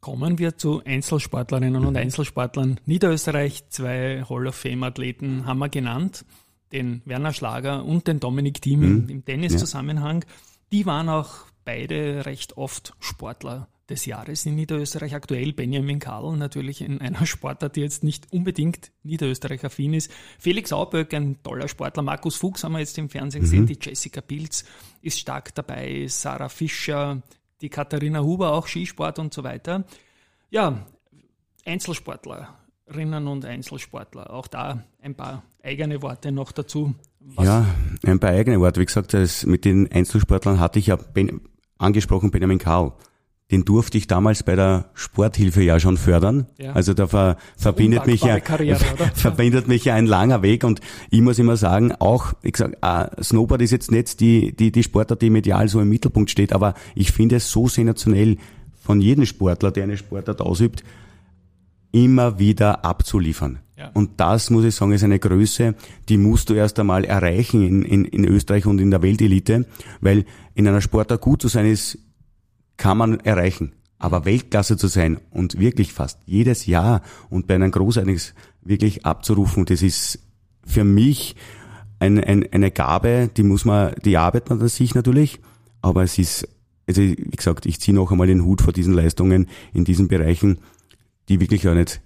Kommen 0.00 0.38
wir 0.38 0.56
zu 0.56 0.82
Einzelsportlerinnen 0.84 1.84
und 1.84 1.96
Einzelsportlern. 1.96 2.78
Niederösterreich, 2.86 3.64
zwei 3.70 4.22
Hall 4.28 4.46
of 4.46 4.54
Fame 4.54 4.84
Athleten 4.84 5.46
haben 5.46 5.58
wir 5.58 5.68
genannt 5.68 6.24
den 6.72 7.02
Werner 7.04 7.32
Schlager 7.32 7.84
und 7.84 8.08
den 8.08 8.20
Dominik 8.20 8.60
Thiem 8.60 8.80
mhm. 8.80 9.08
im 9.08 9.24
Tenniszusammenhang, 9.24 10.22
ja. 10.22 10.28
die 10.72 10.86
waren 10.86 11.08
auch 11.08 11.46
beide 11.64 12.26
recht 12.26 12.56
oft 12.56 12.94
Sportler 13.00 13.68
des 13.88 14.04
Jahres 14.06 14.44
in 14.46 14.56
Niederösterreich. 14.56 15.14
Aktuell 15.14 15.52
Benjamin 15.52 15.98
Karl, 15.98 16.36
natürlich 16.36 16.80
in 16.80 17.00
einer 17.00 17.24
Sportart, 17.26 17.76
die 17.76 17.80
jetzt 17.80 18.02
nicht 18.02 18.32
unbedingt 18.32 18.90
Niederösterreich-affin 19.04 19.94
ist. 19.94 20.10
Felix 20.38 20.72
Auböck, 20.72 21.14
ein 21.14 21.42
toller 21.42 21.68
Sportler. 21.68 22.02
Markus 22.02 22.36
Fuchs 22.36 22.64
haben 22.64 22.72
wir 22.72 22.80
jetzt 22.80 22.98
im 22.98 23.08
Fernsehen 23.08 23.42
mhm. 23.42 23.44
gesehen. 23.44 23.66
Die 23.66 23.78
Jessica 23.80 24.20
Pilz 24.20 24.64
ist 25.02 25.20
stark 25.20 25.54
dabei. 25.54 26.06
Sarah 26.08 26.48
Fischer, 26.48 27.22
die 27.60 27.68
Katharina 27.68 28.20
Huber, 28.22 28.52
auch 28.52 28.66
Skisport 28.66 29.18
und 29.18 29.32
so 29.32 29.44
weiter. 29.44 29.84
Ja, 30.50 30.86
Einzelsportler. 31.64 32.58
Rinnen 32.94 33.26
und 33.26 33.44
Einzelsportler. 33.44 34.32
Auch 34.32 34.46
da 34.46 34.84
ein 35.02 35.14
paar 35.14 35.42
eigene 35.62 36.02
Worte 36.02 36.32
noch 36.32 36.52
dazu. 36.52 36.94
Was 37.20 37.46
ja, 37.46 37.66
ein 38.04 38.20
paar 38.20 38.30
eigene 38.30 38.60
Worte. 38.60 38.80
Wie 38.80 38.84
gesagt, 38.84 39.14
das 39.14 39.44
mit 39.44 39.64
den 39.64 39.90
Einzelsportlern 39.90 40.60
hatte 40.60 40.78
ich 40.78 40.86
ja 40.86 40.96
ben, 40.96 41.40
angesprochen 41.78 42.30
Benjamin 42.30 42.58
Karl. 42.58 42.92
Den 43.52 43.64
durfte 43.64 43.96
ich 43.96 44.08
damals 44.08 44.42
bei 44.42 44.56
der 44.56 44.90
Sporthilfe 44.94 45.62
ja 45.62 45.78
schon 45.78 45.96
fördern. 45.96 46.46
Ja. 46.58 46.72
Also 46.72 46.94
da 46.94 47.06
ver, 47.06 47.36
verbindet 47.56 48.06
mich 48.06 48.22
ja 48.22 48.40
Karriere, 48.40 48.84
verbindet 49.14 49.68
mich 49.68 49.84
ja 49.84 49.94
ein 49.94 50.06
langer 50.06 50.42
Weg 50.42 50.64
und 50.64 50.80
ich 51.10 51.20
muss 51.20 51.38
immer 51.38 51.56
sagen, 51.56 51.92
auch 51.92 52.32
ich 52.42 52.56
sag, 52.56 52.76
äh, 52.82 53.22
Snowboard 53.22 53.62
ist 53.62 53.70
jetzt 53.70 53.92
nicht 53.92 54.18
die 54.18 54.54
die 54.54 54.72
die 54.72 54.82
Sportart, 54.82 55.22
die 55.22 55.30
medial 55.30 55.68
so 55.68 55.80
im 55.80 55.88
Mittelpunkt 55.88 56.30
steht, 56.30 56.52
aber 56.52 56.74
ich 56.96 57.12
finde 57.12 57.36
es 57.36 57.48
so 57.52 57.68
sensationell 57.68 58.38
von 58.74 59.00
jedem 59.00 59.26
Sportler, 59.26 59.70
der 59.70 59.84
eine 59.84 59.96
Sportart 59.96 60.40
ausübt, 60.40 60.82
immer 61.96 62.38
wieder 62.38 62.84
abzuliefern. 62.84 63.60
Ja. 63.74 63.90
Und 63.94 64.20
das, 64.20 64.50
muss 64.50 64.64
ich 64.64 64.74
sagen, 64.74 64.92
ist 64.92 65.02
eine 65.02 65.18
Größe, 65.18 65.74
die 66.10 66.18
musst 66.18 66.50
du 66.50 66.54
erst 66.54 66.78
einmal 66.78 67.04
erreichen 67.04 67.62
in, 67.62 67.82
in, 67.82 68.04
in 68.04 68.26
Österreich 68.26 68.66
und 68.66 68.80
in 68.80 68.90
der 68.90 69.00
Weltelite, 69.00 69.66
weil 70.02 70.26
in 70.54 70.68
einer 70.68 70.82
Sportart 70.82 71.22
gut 71.22 71.40
zu 71.40 71.48
sein 71.48 71.64
ist, 71.64 71.98
kann 72.76 72.98
man 72.98 73.20
erreichen. 73.20 73.72
Aber 73.98 74.26
Weltklasse 74.26 74.76
zu 74.76 74.88
sein 74.88 75.18
und 75.30 75.58
wirklich 75.58 75.94
fast 75.94 76.18
jedes 76.26 76.66
Jahr 76.66 77.00
und 77.30 77.46
bei 77.46 77.54
einem 77.54 77.70
Großereignis 77.70 78.34
wirklich 78.60 79.06
abzurufen, 79.06 79.64
das 79.64 79.80
ist 79.80 80.18
für 80.66 80.84
mich 80.84 81.34
ein, 81.98 82.22
ein, 82.22 82.46
eine 82.52 82.70
Gabe, 82.70 83.30
die 83.34 83.42
muss 83.42 83.64
man, 83.64 83.94
die 84.04 84.18
arbeitet 84.18 84.50
man 84.50 84.60
an 84.60 84.68
sich 84.68 84.94
natürlich, 84.94 85.40
aber 85.80 86.02
es 86.02 86.18
ist, 86.18 86.46
also 86.86 87.00
wie 87.00 87.16
gesagt, 87.16 87.64
ich 87.64 87.80
ziehe 87.80 87.94
noch 87.94 88.10
einmal 88.10 88.26
den 88.26 88.44
Hut 88.44 88.60
vor 88.60 88.74
diesen 88.74 88.92
Leistungen 88.92 89.48
in 89.72 89.86
diesen 89.86 90.08
Bereichen 90.08 90.58
die 91.28 91.40
wirklich 91.40 91.62
ja 91.62 91.74
nicht 91.74 92.00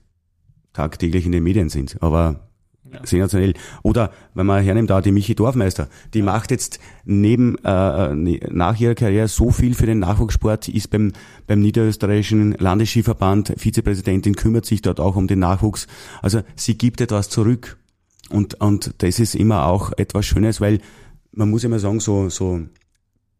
tagtäglich 0.72 1.26
in 1.26 1.32
den 1.32 1.42
Medien 1.42 1.68
sind. 1.68 1.96
Aber 2.00 2.50
ja. 2.92 3.00
sensationell. 3.04 3.54
Oder 3.82 4.12
wenn 4.34 4.46
man 4.46 4.62
hernimmt, 4.62 4.90
da 4.90 5.00
die 5.00 5.12
Michi 5.12 5.34
Dorfmeister, 5.34 5.88
die 6.14 6.20
ja. 6.20 6.24
macht 6.24 6.50
jetzt 6.50 6.80
neben 7.04 7.56
äh, 7.64 8.14
ne, 8.14 8.40
nach 8.50 8.78
ihrer 8.78 8.94
Karriere 8.94 9.28
so 9.28 9.50
viel 9.50 9.74
für 9.74 9.86
den 9.86 9.98
Nachwuchssport, 10.00 10.68
ist 10.68 10.90
beim 10.90 11.12
beim 11.46 11.60
niederösterreichischen 11.60 12.52
Landesskiverband 12.52 13.54
Vizepräsidentin, 13.56 14.34
kümmert 14.34 14.66
sich 14.66 14.82
dort 14.82 15.00
auch 15.00 15.16
um 15.16 15.26
den 15.26 15.38
Nachwuchs. 15.38 15.86
Also 16.22 16.42
sie 16.56 16.76
gibt 16.76 17.00
etwas 17.00 17.28
zurück. 17.28 17.76
Und 18.28 18.60
und 18.60 18.94
das 18.98 19.18
ist 19.18 19.34
immer 19.34 19.66
auch 19.66 19.92
etwas 19.96 20.26
Schönes, 20.26 20.60
weil 20.60 20.80
man 21.32 21.50
muss 21.50 21.64
immer 21.64 21.78
sagen, 21.78 22.00
so 22.00 22.28
so 22.28 22.60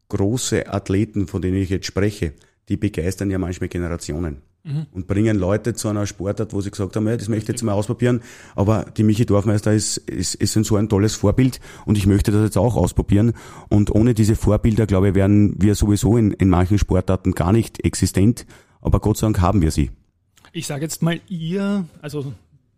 große 0.08 0.72
Athleten, 0.72 1.28
von 1.28 1.40
denen 1.40 1.56
ich 1.56 1.70
jetzt 1.70 1.86
spreche, 1.86 2.34
die 2.68 2.76
begeistern 2.76 3.30
ja 3.30 3.38
manchmal 3.38 3.68
Generationen. 3.68 4.42
Mhm. 4.64 4.86
und 4.92 5.06
bringen 5.06 5.38
Leute 5.38 5.74
zu 5.74 5.88
einer 5.88 6.06
Sportart, 6.06 6.52
wo 6.52 6.60
sie 6.60 6.70
gesagt 6.70 6.96
haben, 6.96 7.06
ja, 7.06 7.16
das 7.16 7.28
möchte 7.28 7.44
ich 7.44 7.48
jetzt 7.56 7.62
mal 7.62 7.72
ausprobieren, 7.72 8.22
aber 8.54 8.86
die 8.96 9.02
Michi 9.02 9.26
Dorfmeister 9.26 9.72
ist, 9.72 9.96
ist, 9.96 10.34
ist 10.34 10.52
so 10.52 10.76
ein 10.76 10.88
tolles 10.88 11.14
Vorbild 11.14 11.60
und 11.86 11.98
ich 11.98 12.06
möchte 12.06 12.32
das 12.32 12.42
jetzt 12.42 12.58
auch 12.58 12.76
ausprobieren 12.76 13.32
und 13.68 13.94
ohne 13.94 14.14
diese 14.14 14.36
Vorbilder, 14.36 14.86
glaube 14.86 15.10
ich, 15.10 15.14
wären 15.14 15.54
wir 15.60 15.74
sowieso 15.74 16.16
in, 16.16 16.32
in 16.32 16.48
manchen 16.48 16.78
Sportarten 16.78 17.32
gar 17.32 17.52
nicht 17.52 17.84
existent, 17.84 18.46
aber 18.80 19.00
Gott 19.00 19.18
sei 19.18 19.26
Dank 19.26 19.40
haben 19.40 19.62
wir 19.62 19.70
sie. 19.70 19.90
Ich 20.52 20.66
sage 20.66 20.82
jetzt 20.82 21.02
mal 21.02 21.20
ihr, 21.28 21.86
also 22.02 22.32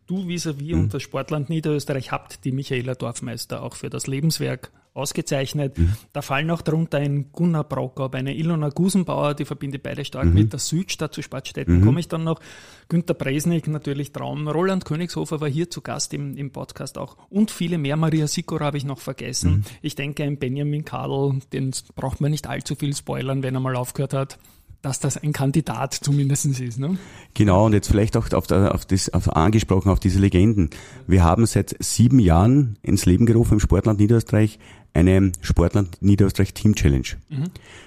du 0.07 0.27
vis-à-vis 0.27 0.62
-vis 0.62 0.75
mhm. 0.75 0.83
und 0.83 0.95
das 0.95 1.03
Sportland 1.03 1.49
Niederösterreich 1.49 2.12
habt 2.12 2.45
die 2.45 2.53
Michaela 2.53 2.95
Dorfmeister 2.95 3.62
auch 3.62 3.77
für 3.77 3.88
das 3.88 4.07
Lebenswerk 4.07 4.71
ausgezeichnet. 4.94 5.78
Mhm. 5.78 5.94
Da 6.12 6.22
fallen 6.22 6.50
auch 6.50 6.62
darunter 6.62 6.98
ein 6.98 7.33
Gunnar 7.33 7.64
Braukaub, 7.64 8.14
eine 8.14 8.35
Ilona 8.35 8.68
Gusenbauer, 8.68 9.35
die 9.35 9.44
verbinde 9.44 9.78
beide 9.78 10.05
stark 10.05 10.26
mhm. 10.26 10.35
mit 10.35 10.52
der 10.52 10.61
Südstadt 10.61 11.14
zu 11.14 11.22
Sportstätten. 11.22 11.81
Mhm. 11.81 11.85
Komme 11.85 12.00
ich 12.00 12.09
dann 12.09 12.24
noch. 12.24 12.40
Günter 12.88 13.14
Bresnik, 13.14 13.68
natürlich 13.68 14.12
Traum. 14.12 14.48
Roland 14.48 14.85
Königshofer 14.85 15.40
war 15.40 15.48
hier 15.48 15.70
zu 15.70 15.81
Gast 15.81 16.12
im, 16.12 16.37
im 16.37 16.50
Podcast 16.50 16.98
auch. 16.98 17.16
Und 17.31 17.50
viele 17.50 17.78
mehr. 17.78 17.96
Maria 17.96 18.26
Sikora 18.26 18.66
habe 18.66 18.76
ich 18.76 18.85
noch 18.85 18.98
vergessen. 18.98 19.50
Mhm. 19.50 19.64
Ich 19.81 19.94
denke, 19.94 20.24
ein 20.24 20.38
Benjamin 20.38 20.85
Kadel, 20.85 21.40
den 21.52 21.72
braucht 21.94 22.20
man 22.20 22.31
nicht 22.31 22.46
allzu 22.46 22.74
viel 22.74 22.94
spoilern, 22.94 23.42
wenn 23.42 23.55
er 23.55 23.61
mal 23.61 23.76
aufgehört 23.76 24.12
hat 24.12 24.38
dass 24.83 25.01
das 25.01 25.16
ein 25.16 25.33
Kandidat 25.33 25.95
zumindest 25.95 26.47
ist. 26.47 26.79
Ne? 26.79 26.99
Genau, 27.35 27.66
und 27.66 27.73
jetzt 27.73 27.88
vielleicht 27.88 28.16
auch 28.16 28.31
auf, 28.33 28.51
auf 28.51 28.85
das 28.85 29.09
auf 29.14 29.35
angesprochen, 29.35 29.90
auf 29.90 30.01
diese 30.01 30.18
Legenden. 30.18 30.71
Wir 31.07 31.23
haben 31.23 31.47
seit 31.47 31.77
sieben 31.79 32.18
Jahren 32.18 32.79
ins 32.83 33.07
Leben 33.07 33.25
gerufen 33.25 33.55
im 33.55 33.61
Sportland 33.61 34.01
Niederösterreich 34.01 34.59
eine 34.92 35.33
Sportland 35.40 36.03
Niederösterreich 36.03 36.53
Team 36.53 36.75
Challenge. 36.75 37.09
Mhm. 37.31 37.45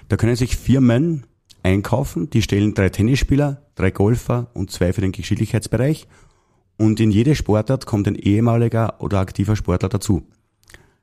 Da 0.08 0.16
können 0.16 0.36
sich 0.36 0.56
Firmen 0.56 1.24
einkaufen, 1.62 2.30
die 2.30 2.42
stellen 2.42 2.74
drei 2.74 2.88
Tennisspieler, 2.88 3.62
drei 3.74 3.90
Golfer 3.90 4.50
und 4.54 4.70
zwei 4.70 4.92
für 4.92 5.02
den 5.02 5.12
Geschicklichkeitsbereich. 5.12 6.06
Und 6.78 7.00
in 7.00 7.10
jede 7.10 7.34
Sportart 7.34 7.86
kommt 7.86 8.06
ein 8.06 8.16
ehemaliger 8.16 9.00
oder 9.00 9.20
aktiver 9.20 9.56
Sportler 9.56 9.88
dazu. 9.88 10.26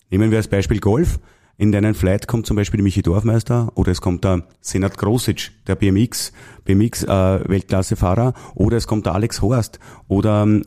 Nehmen 0.09 0.29
wir 0.29 0.37
als 0.37 0.47
Beispiel 0.47 0.79
Golf. 0.79 1.19
In 1.55 1.71
deinen 1.71 1.93
Flight 1.93 2.27
kommt 2.27 2.47
zum 2.47 2.55
Beispiel 2.55 2.81
Michi 2.81 3.03
Dorfmeister 3.03 3.71
oder 3.75 3.91
es 3.91 4.01
kommt 4.01 4.23
der 4.23 4.43
Senat 4.59 4.97
Grosic, 4.97 5.51
der 5.67 5.75
BMX, 5.75 6.33
BMX 6.65 7.03
äh, 7.03 7.07
Weltklassefahrer 7.47 8.33
oder 8.55 8.77
es 8.77 8.87
kommt 8.87 9.05
der 9.05 9.13
Alex 9.13 9.43
Horst 9.43 9.79
oder 10.07 10.47
äh, 10.47 10.61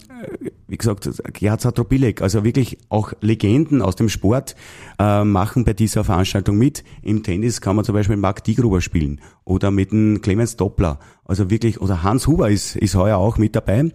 wie 0.69 0.77
gesagt 0.77 1.11
Gerhard 1.33 1.61
Satrobilek, 1.61 2.23
also 2.23 2.45
wirklich 2.45 2.79
auch 2.89 3.13
Legenden 3.21 3.83
aus 3.83 3.97
dem 3.97 4.09
Sport 4.09 4.55
äh, 5.01 5.25
machen 5.25 5.65
bei 5.65 5.73
dieser 5.73 6.05
Veranstaltung 6.05 6.57
mit. 6.57 6.85
Im 7.03 7.25
Tennis 7.25 7.61
kann 7.61 7.75
man 7.75 7.85
zum 7.85 7.95
Beispiel 7.97 8.17
Marc 8.17 8.45
Digruber 8.45 8.81
spielen 8.81 9.21
oder 9.45 9.73
mit 9.73 9.91
dem 9.91 10.21
Clemens 10.21 10.55
Doppler, 10.55 11.01
also 11.25 11.51
wirklich 11.51 11.81
oder 11.81 12.05
Hans 12.05 12.29
Huber 12.29 12.49
ist 12.49 12.77
ist 12.77 12.95
heuer 12.95 13.19
auch 13.19 13.39
mit 13.39 13.57
dabei. 13.57 13.91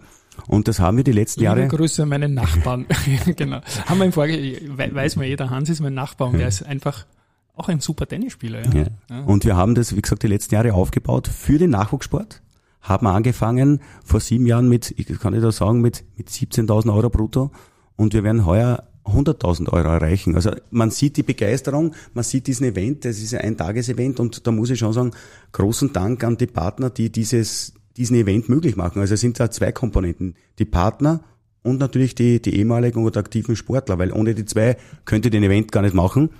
Und 0.46 0.68
das 0.68 0.80
haben 0.80 0.96
wir 0.96 1.04
die 1.04 1.12
letzten 1.12 1.42
Jahre. 1.42 1.62
Liebe 1.62 1.76
Grüße 1.76 2.02
an 2.02 2.08
meinen 2.08 2.34
Nachbarn. 2.34 2.86
genau. 3.36 3.60
Haben 3.86 3.98
wir 3.98 4.06
im 4.06 4.12
Vorge 4.12 4.60
weiß 4.76 5.16
man 5.16 5.26
eh, 5.26 5.36
der 5.36 5.50
Hans 5.50 5.68
ist 5.68 5.80
mein 5.80 5.94
Nachbar 5.94 6.28
und 6.28 6.38
der 6.38 6.48
ist 6.48 6.62
einfach 6.62 7.06
auch 7.54 7.68
ein 7.68 7.80
super 7.80 8.06
Tennisspieler. 8.06 8.62
Ja. 8.74 8.86
ja. 9.10 9.20
Und 9.24 9.44
wir 9.44 9.56
haben 9.56 9.74
das, 9.74 9.94
wie 9.94 10.00
gesagt, 10.00 10.22
die 10.22 10.28
letzten 10.28 10.54
Jahre 10.54 10.74
aufgebaut 10.74 11.28
für 11.28 11.58
den 11.58 11.70
Nachwuchssport. 11.70 12.42
Haben 12.80 13.06
angefangen 13.06 13.80
vor 14.04 14.20
sieben 14.20 14.46
Jahren 14.46 14.68
mit, 14.68 14.92
ich 14.96 15.06
kann 15.20 15.34
nicht 15.34 15.52
sagen, 15.52 15.80
mit, 15.80 16.04
mit 16.16 16.28
17.000 16.28 16.92
Euro 16.92 17.10
brutto. 17.10 17.52
Und 17.96 18.14
wir 18.14 18.24
werden 18.24 18.44
heuer 18.46 18.84
100.000 19.04 19.68
Euro 19.68 19.88
erreichen. 19.88 20.34
Also 20.34 20.52
man 20.70 20.90
sieht 20.90 21.16
die 21.16 21.22
Begeisterung, 21.22 21.94
man 22.14 22.24
sieht 22.24 22.46
diesen 22.46 22.66
Event, 22.66 23.04
das 23.04 23.18
ist 23.18 23.34
ein 23.34 23.56
Tagesevent 23.56 24.20
und 24.20 24.46
da 24.46 24.52
muss 24.52 24.70
ich 24.70 24.78
schon 24.78 24.92
sagen, 24.92 25.12
großen 25.52 25.92
Dank 25.92 26.24
an 26.24 26.36
die 26.36 26.46
Partner, 26.46 26.90
die 26.90 27.10
dieses, 27.10 27.74
diesen 27.96 28.16
Event 28.16 28.48
möglich 28.48 28.76
machen. 28.76 29.00
Also 29.00 29.14
es 29.14 29.20
sind 29.20 29.38
da 29.38 29.50
zwei 29.50 29.72
Komponenten. 29.72 30.34
Die 30.58 30.64
Partner 30.64 31.22
und 31.62 31.78
natürlich 31.78 32.14
die, 32.14 32.40
die 32.42 32.56
ehemaligen 32.56 33.04
oder 33.04 33.20
aktiven 33.20 33.56
Sportler, 33.56 33.98
weil 33.98 34.12
ohne 34.12 34.34
die 34.34 34.44
zwei 34.44 34.76
könnte 35.04 35.30
den 35.30 35.42
Event 35.42 35.72
gar 35.72 35.82
nicht 35.82 35.94
machen. 35.94 36.30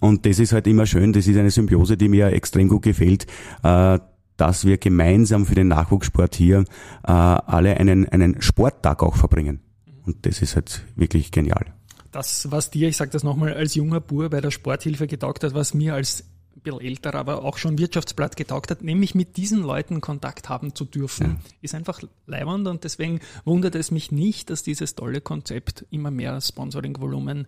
Und 0.00 0.26
das 0.26 0.38
ist 0.38 0.52
halt 0.52 0.66
immer 0.66 0.86
schön, 0.86 1.12
das 1.12 1.26
ist 1.26 1.36
eine 1.36 1.50
Symbiose, 1.50 1.96
die 1.96 2.08
mir 2.08 2.32
extrem 2.32 2.68
gut 2.68 2.82
gefällt, 2.82 3.26
äh, 3.62 3.98
dass 4.36 4.64
wir 4.64 4.78
gemeinsam 4.78 5.46
für 5.46 5.54
den 5.54 5.68
Nachwuchssport 5.68 6.34
hier 6.34 6.64
äh, 7.06 7.12
alle 7.12 7.76
einen, 7.76 8.08
einen 8.08 8.42
Sporttag 8.42 9.02
auch 9.02 9.14
verbringen. 9.14 9.60
Und 10.04 10.26
das 10.26 10.42
ist 10.42 10.56
halt 10.56 10.84
wirklich 10.96 11.30
genial. 11.30 11.66
Das, 12.10 12.50
was 12.50 12.70
dir, 12.70 12.88
ich 12.88 12.96
sage 12.96 13.10
das 13.10 13.22
nochmal, 13.22 13.54
als 13.54 13.74
junger 13.74 14.00
Bur 14.00 14.28
bei 14.28 14.40
der 14.40 14.50
Sporthilfe 14.50 15.06
getaugt 15.06 15.44
hat, 15.44 15.54
was 15.54 15.72
mir 15.72 15.94
als 15.94 16.24
bisschen 16.62 16.80
älter, 16.80 17.14
aber 17.14 17.44
auch 17.44 17.58
schon 17.58 17.78
Wirtschaftsblatt 17.78 18.36
getaugt 18.36 18.70
hat, 18.70 18.82
nämlich 18.82 19.14
mit 19.14 19.36
diesen 19.36 19.62
Leuten 19.62 20.00
Kontakt 20.00 20.48
haben 20.48 20.74
zu 20.74 20.84
dürfen, 20.84 21.26
ja. 21.26 21.36
ist 21.60 21.74
einfach 21.74 22.00
leibernd 22.26 22.68
und 22.68 22.84
deswegen 22.84 23.20
wundert 23.44 23.74
es 23.74 23.90
mich 23.90 24.12
nicht, 24.12 24.50
dass 24.50 24.62
dieses 24.62 24.94
tolle 24.94 25.20
Konzept 25.20 25.86
immer 25.90 26.10
mehr 26.10 26.40
Sponsoring-Volumen 26.40 27.46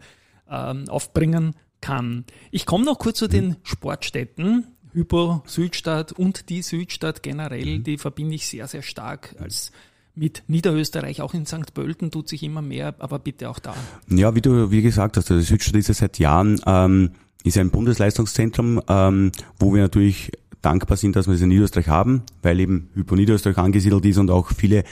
ähm, 0.50 0.88
aufbringen 0.88 1.54
kann. 1.80 2.24
Ich 2.50 2.66
komme 2.66 2.84
noch 2.84 2.98
kurz 2.98 3.18
zu 3.18 3.28
den 3.28 3.48
mhm. 3.48 3.56
Sportstätten. 3.62 4.66
Hypo 4.92 5.42
Südstadt 5.46 6.12
und 6.12 6.48
die 6.50 6.62
Südstadt 6.62 7.24
generell, 7.24 7.78
mhm. 7.78 7.82
die 7.82 7.98
verbinde 7.98 8.36
ich 8.36 8.46
sehr, 8.46 8.68
sehr 8.68 8.82
stark 8.82 9.34
als 9.40 9.72
mit 10.14 10.44
Niederösterreich, 10.46 11.20
auch 11.20 11.34
in 11.34 11.46
St. 11.46 11.74
Pölten 11.74 12.10
tut 12.10 12.28
sich 12.28 12.42
immer 12.42 12.62
mehr, 12.62 12.94
aber 13.00 13.18
bitte 13.18 13.50
auch 13.50 13.58
da. 13.58 13.74
Ja, 14.08 14.34
wie 14.34 14.40
du 14.40 14.70
wie 14.70 14.82
gesagt 14.82 15.16
hast, 15.16 15.30
also 15.30 15.40
die 15.40 15.46
Südstadt 15.46 15.74
ist 15.76 15.88
ja 15.88 15.94
seit 15.94 16.18
Jahren 16.18 16.60
ähm, 16.66 17.10
ist 17.44 17.58
ein 17.58 17.70
Bundesleistungszentrum, 17.70 18.80
ähm, 18.88 19.30
wo 19.58 19.72
wir 19.72 19.82
natürlich 19.82 20.32
dankbar 20.62 20.96
sind, 20.96 21.14
dass 21.14 21.26
wir 21.26 21.34
es 21.34 21.42
in 21.42 21.50
Niederösterreich 21.50 21.88
haben, 21.88 22.22
weil 22.42 22.58
eben 22.58 22.88
Hypo 22.94 23.14
Niederösterreich 23.14 23.58
angesiedelt 23.58 24.04
ist 24.06 24.18
und 24.18 24.30
auch 24.30 24.50
viele, 24.50 24.82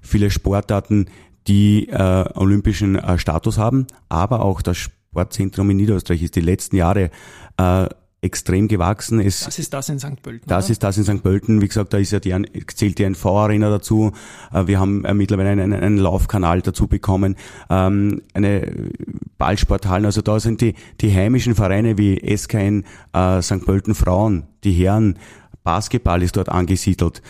viele 0.00 0.30
Sportarten, 0.30 1.06
die 1.46 1.88
äh, 1.88 2.24
olympischen 2.34 2.96
äh, 2.96 3.18
Status 3.18 3.58
haben. 3.58 3.86
Aber 4.08 4.44
auch 4.44 4.62
das 4.62 4.76
Sportzentrum 4.76 5.70
in 5.70 5.78
Niederösterreich 5.78 6.22
ist 6.22 6.36
die 6.36 6.40
letzten 6.40 6.76
Jahre 6.76 7.10
äh, 7.56 7.86
extrem 8.24 8.68
gewachsen. 8.68 9.20
Es, 9.20 9.44
das 9.44 9.58
ist 9.58 9.72
das 9.72 9.88
in 9.88 9.98
St. 9.98 10.22
Pölten. 10.22 10.48
Das 10.48 10.64
oder? 10.64 10.72
ist 10.72 10.82
das 10.82 10.96
in 10.96 11.04
St. 11.04 11.22
Pölten. 11.22 11.60
Wie 11.60 11.68
gesagt, 11.68 11.92
da 11.92 11.98
ist 11.98 12.10
ja 12.10 12.20
die, 12.20 12.34
zählt 12.66 12.98
ja 12.98 13.06
ein 13.06 13.14
V-Arena 13.14 13.70
dazu. 13.70 14.12
Äh, 14.52 14.66
wir 14.66 14.80
haben 14.80 15.04
äh, 15.04 15.14
mittlerweile 15.14 15.50
einen, 15.50 15.72
einen 15.72 15.98
Laufkanal 15.98 16.62
dazu 16.62 16.88
bekommen, 16.88 17.36
ähm, 17.70 18.22
eine 18.32 18.90
Ballsporthallen. 19.38 20.06
Also 20.06 20.22
da 20.22 20.40
sind 20.40 20.60
die, 20.62 20.74
die 21.00 21.14
heimischen 21.14 21.54
Vereine 21.54 21.98
wie 21.98 22.18
SKN 22.36 22.84
äh, 23.12 23.42
St. 23.42 23.64
Pölten 23.64 23.94
Frauen, 23.94 24.44
die 24.64 24.72
Herren, 24.72 25.18
Basketball 25.62 26.22
ist 26.22 26.36
dort 26.36 26.50
angesiedelt, 26.50 27.22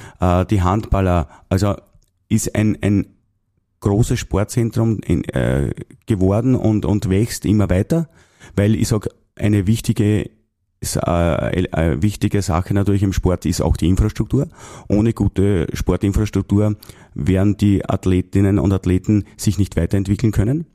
die 0.50 0.60
Handballer. 0.60 1.28
Also 1.48 1.76
ist 2.28 2.56
ein, 2.56 2.76
ein 2.82 3.06
großes 3.78 4.18
Sportzentrum 4.18 4.98
in, 5.06 5.22
äh, 5.24 5.72
geworden 6.06 6.56
und, 6.56 6.84
und 6.84 7.08
wächst 7.10 7.44
immer 7.44 7.70
weiter, 7.70 8.08
weil 8.56 8.74
ich 8.74 8.88
sag 8.88 9.08
eine 9.36 9.66
wichtige 9.66 10.30
äh, 10.96 12.02
wichtige 12.02 12.42
Sache 12.42 12.74
natürlich 12.74 13.02
im 13.02 13.12
Sport 13.12 13.46
ist 13.46 13.60
auch 13.60 13.76
die 13.76 13.88
Infrastruktur. 13.88 14.48
Ohne 14.88 15.12
gute 15.12 15.66
Sportinfrastruktur 15.72 16.76
werden 17.14 17.56
die 17.56 17.88
Athletinnen 17.88 18.58
und 18.58 18.72
Athleten 18.72 19.24
sich 19.36 19.58
nicht 19.58 19.76
weiterentwickeln 19.76 20.32
können. 20.32 20.66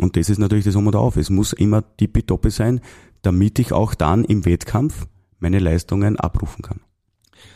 Und 0.00 0.16
das 0.16 0.28
ist 0.30 0.38
natürlich 0.38 0.64
das 0.64 0.76
Um 0.76 0.86
und 0.86 0.96
Auf. 0.96 1.16
Es 1.16 1.30
muss 1.30 1.52
immer 1.52 1.84
tippitoppi 1.96 2.50
sein, 2.50 2.80
damit 3.22 3.58
ich 3.58 3.72
auch 3.72 3.94
dann 3.94 4.24
im 4.24 4.44
Wettkampf 4.44 5.06
meine 5.38 5.58
Leistungen 5.58 6.16
abrufen 6.16 6.62
kann. 6.62 6.80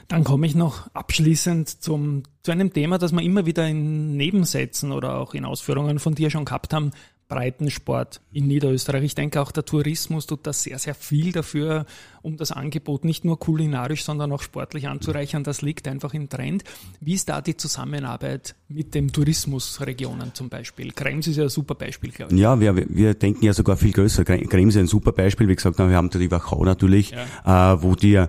Dann 0.08 0.24
komme 0.24 0.46
ich 0.46 0.54
noch 0.54 0.88
abschließend 0.94 1.68
zum, 1.82 2.24
zu 2.42 2.52
einem 2.52 2.72
Thema, 2.72 2.98
das 2.98 3.12
wir 3.12 3.22
immer 3.22 3.46
wieder 3.46 3.66
in 3.66 4.16
Nebensätzen 4.16 4.92
oder 4.92 5.18
auch 5.18 5.34
in 5.34 5.44
Ausführungen 5.44 5.98
von 5.98 6.14
dir 6.14 6.30
schon 6.30 6.44
gehabt 6.44 6.74
haben, 6.74 6.90
Breitensport 7.28 8.20
in 8.32 8.46
Niederösterreich. 8.46 9.04
Ich 9.04 9.14
denke 9.14 9.40
auch 9.40 9.50
der 9.50 9.64
Tourismus 9.64 10.26
tut 10.26 10.46
das 10.46 10.62
sehr, 10.62 10.78
sehr 10.78 10.94
viel 10.94 11.32
dafür, 11.32 11.86
um 12.22 12.36
das 12.36 12.52
Angebot 12.52 13.04
nicht 13.04 13.24
nur 13.24 13.38
kulinarisch, 13.38 14.04
sondern 14.04 14.32
auch 14.32 14.42
sportlich 14.42 14.88
anzureichern. 14.88 15.44
Das 15.44 15.62
liegt 15.62 15.88
einfach 15.88 16.14
im 16.14 16.28
Trend. 16.28 16.64
Wie 17.00 17.14
ist 17.14 17.28
da 17.28 17.40
die 17.40 17.56
Zusammenarbeit 17.56 18.54
mit 18.68 18.94
den 18.94 19.08
Tourismusregionen 19.12 20.34
zum 20.34 20.48
Beispiel? 20.48 20.92
Krems 20.92 21.26
ist 21.26 21.36
ja 21.36 21.44
ein 21.44 21.48
super 21.48 21.74
Beispiel, 21.74 22.10
glaube 22.10 22.34
ich. 22.34 22.40
Ja, 22.40 22.60
wir, 22.60 22.76
wir 22.76 23.14
denken 23.14 23.44
ja 23.44 23.52
sogar 23.52 23.76
viel 23.76 23.92
größer. 23.92 24.24
Krems 24.24 24.74
ist 24.74 24.80
ein 24.80 24.86
super 24.86 25.12
Beispiel. 25.12 25.48
Wie 25.48 25.56
gesagt, 25.56 25.78
wir 25.78 25.86
haben 25.88 26.10
die 26.10 26.30
Wachau 26.30 26.64
natürlich, 26.64 27.12
ja. 27.44 27.74
äh, 27.74 27.82
wo 27.82 27.94
die 27.94 28.24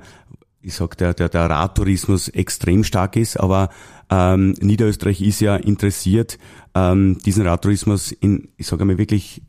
ich 0.65 0.73
sag, 0.73 0.97
der, 0.97 1.13
der, 1.13 1.29
der 1.29 1.47
Radtourismus 1.49 2.27
extrem 2.29 2.83
stark 2.83 3.15
ist, 3.15 3.39
aber 3.39 3.69
ähm, 4.09 4.55
Niederösterreich 4.59 5.21
ist 5.21 5.39
ja 5.39 5.55
interessiert, 5.55 6.39
ähm, 6.73 7.19
diesen 7.23 7.45
Radtourismus 7.45 8.11
in, 8.11 8.49
ich 8.57 8.65
sage 8.65 8.83
mal 8.83 8.97
wirklich 8.97 9.43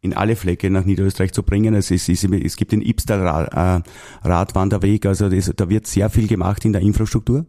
in 0.00 0.14
alle 0.14 0.36
Flecke 0.36 0.70
nach 0.70 0.84
Niederösterreich 0.84 1.32
zu 1.32 1.42
bringen. 1.42 1.74
Es, 1.74 1.90
ist, 1.90 2.08
es 2.08 2.56
gibt 2.56 2.72
den 2.72 2.82
Ipster 2.82 3.82
äh, 4.22 4.28
Radwanderweg, 4.28 5.06
also 5.06 5.28
das, 5.28 5.50
da 5.56 5.68
wird 5.68 5.88
sehr 5.88 6.08
viel 6.08 6.28
gemacht 6.28 6.64
in 6.64 6.72
der 6.72 6.82
Infrastruktur, 6.82 7.46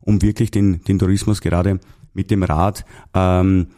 um 0.00 0.22
wirklich 0.22 0.52
den, 0.52 0.84
den 0.84 0.98
Tourismus 0.98 1.40
gerade 1.40 1.80
mit 2.12 2.30
dem 2.30 2.44
Rad 2.44 2.84
ähm, 3.14 3.68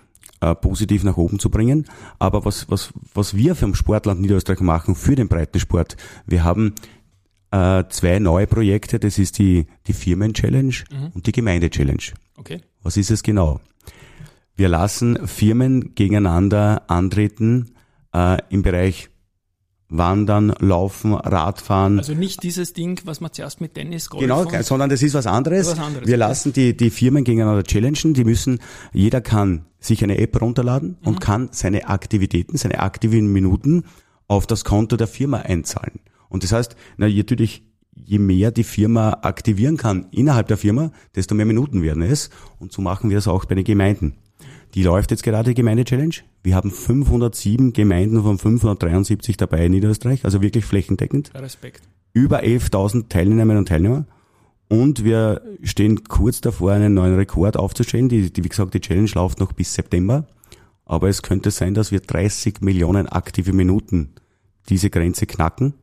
äh, 0.43 0.55
positiv 0.55 1.03
nach 1.03 1.17
oben 1.17 1.39
zu 1.39 1.49
bringen. 1.49 1.87
Aber 2.19 2.45
was, 2.45 2.69
was, 2.69 2.93
was 3.15 3.35
wir 3.35 3.55
vom 3.55 3.75
Sportland 3.75 4.21
Niederösterreich 4.21 4.61
machen 4.61 4.95
für 4.95 5.15
den 5.15 5.29
Breitensport, 5.29 5.97
wir 6.27 6.45
haben 6.45 6.75
äh, 7.51 7.85
zwei 7.89 8.19
neue 8.19 8.47
Projekte. 8.47 8.99
Das 8.99 9.19
ist 9.19 9.39
die, 9.39 9.67
die 9.87 9.93
Firmen-Challenge 9.93 10.75
mhm. 10.91 11.11
und 11.15 11.27
die 11.27 11.33
Gemeinde-Challenge. 11.33 12.03
Okay. 12.37 12.61
Was 12.83 12.97
ist 12.97 13.11
es 13.11 13.23
genau? 13.23 13.61
Wir 14.57 14.69
lassen 14.69 15.27
Firmen 15.27 15.95
gegeneinander 15.95 16.83
antreten 16.89 17.75
äh, 18.15 18.39
im 18.49 18.63
Bereich 18.63 19.11
Wandern, 19.89 20.53
Laufen, 20.59 21.15
Radfahren. 21.15 21.99
Also 21.99 22.15
nicht 22.15 22.43
dieses 22.43 22.73
Ding, 22.73 23.01
was 23.05 23.21
man 23.21 23.33
zuerst 23.33 23.61
mit 23.61 23.75
Tennis 23.75 24.11
Golf 24.11 24.21
Genau, 24.21 24.45
sondern 24.63 24.91
das 24.91 25.03
ist 25.03 25.15
was 25.15 25.27
anderes. 25.27 25.71
Was 25.71 25.79
anderes. 25.79 26.09
Wir 26.09 26.17
lassen 26.17 26.53
die, 26.53 26.77
die 26.77 26.91
Firmen 26.91 27.23
gegeneinander 27.23 27.63
challengen. 27.63 28.15
Die 28.15 28.25
müssen, 28.25 28.59
jeder 28.93 29.21
kann 29.21 29.67
sich 29.79 30.03
eine 30.03 30.19
App 30.19 30.41
runterladen 30.41 30.97
mhm. 31.01 31.07
und 31.07 31.21
kann 31.21 31.51
seine 31.53 31.89
Aktivitäten, 31.89 32.57
seine 32.57 32.81
aktiven 32.81 33.33
Minuten 33.33 33.85
auf 34.27 34.47
das 34.47 34.65
Konto 34.65 34.97
der 34.97 35.07
Firma 35.07 35.39
einzahlen. 35.39 36.01
Und 36.29 36.43
das 36.43 36.53
heißt, 36.53 36.77
na, 36.97 37.09
natürlich, 37.09 37.63
je 37.95 38.19
mehr 38.19 38.51
die 38.51 38.65
Firma 38.65 39.19
aktivieren 39.23 39.77
kann 39.77 40.07
innerhalb 40.11 40.49
der 40.49 40.57
Firma, 40.57 40.93
desto 41.15 41.35
mehr 41.35 41.47
Minuten 41.47 41.83
werden 41.83 42.03
es. 42.03 42.31
Und 42.59 42.73
so 42.73 42.83
machen 42.83 43.11
wir 43.11 43.19
es 43.19 43.29
auch 43.29 43.45
bei 43.45 43.55
den 43.55 43.65
Gemeinden. 43.65 44.15
Die 44.75 44.83
läuft 44.83 45.11
jetzt 45.11 45.23
gerade 45.23 45.51
die 45.51 45.55
Gemeinde-Challenge. 45.55 46.15
Wir 46.43 46.55
haben 46.55 46.71
507 46.71 47.73
Gemeinden 47.73 48.23
von 48.23 48.39
573 48.39 49.37
dabei 49.37 49.67
in 49.67 49.73
Niederösterreich, 49.73 50.25
also 50.25 50.43
wirklich 50.43 50.65
flächendeckend. 50.65 51.33
Respekt. 51.35 51.83
Über 52.13 52.41
11.000 52.41 53.09
Teilnehmerinnen 53.09 53.59
und 53.59 53.69
Teilnehmer. 53.69 54.07
Und 54.69 55.05
wir 55.05 55.43
stehen 55.63 56.05
kurz 56.05 56.41
davor, 56.41 56.73
einen 56.73 56.95
neuen 56.95 57.15
Rekord 57.15 57.57
aufzustellen. 57.57 58.09
Die, 58.09 58.33
die, 58.33 58.45
wie 58.45 58.49
gesagt, 58.49 58.75
die 58.75 58.81
Challenge 58.81 59.11
läuft 59.15 59.39
noch 59.39 59.53
bis 59.53 59.73
September. 59.73 60.27
Aber 60.85 61.09
es 61.09 61.23
könnte 61.23 61.51
sein, 61.51 61.75
dass 61.75 61.93
wir 61.93 62.01
30 62.01 62.61
Millionen 62.61 63.07
aktive 63.09 63.53
Minuten 63.53 64.15
diese 64.69 64.91
Grenze 64.91 65.27
knacken. 65.27 65.75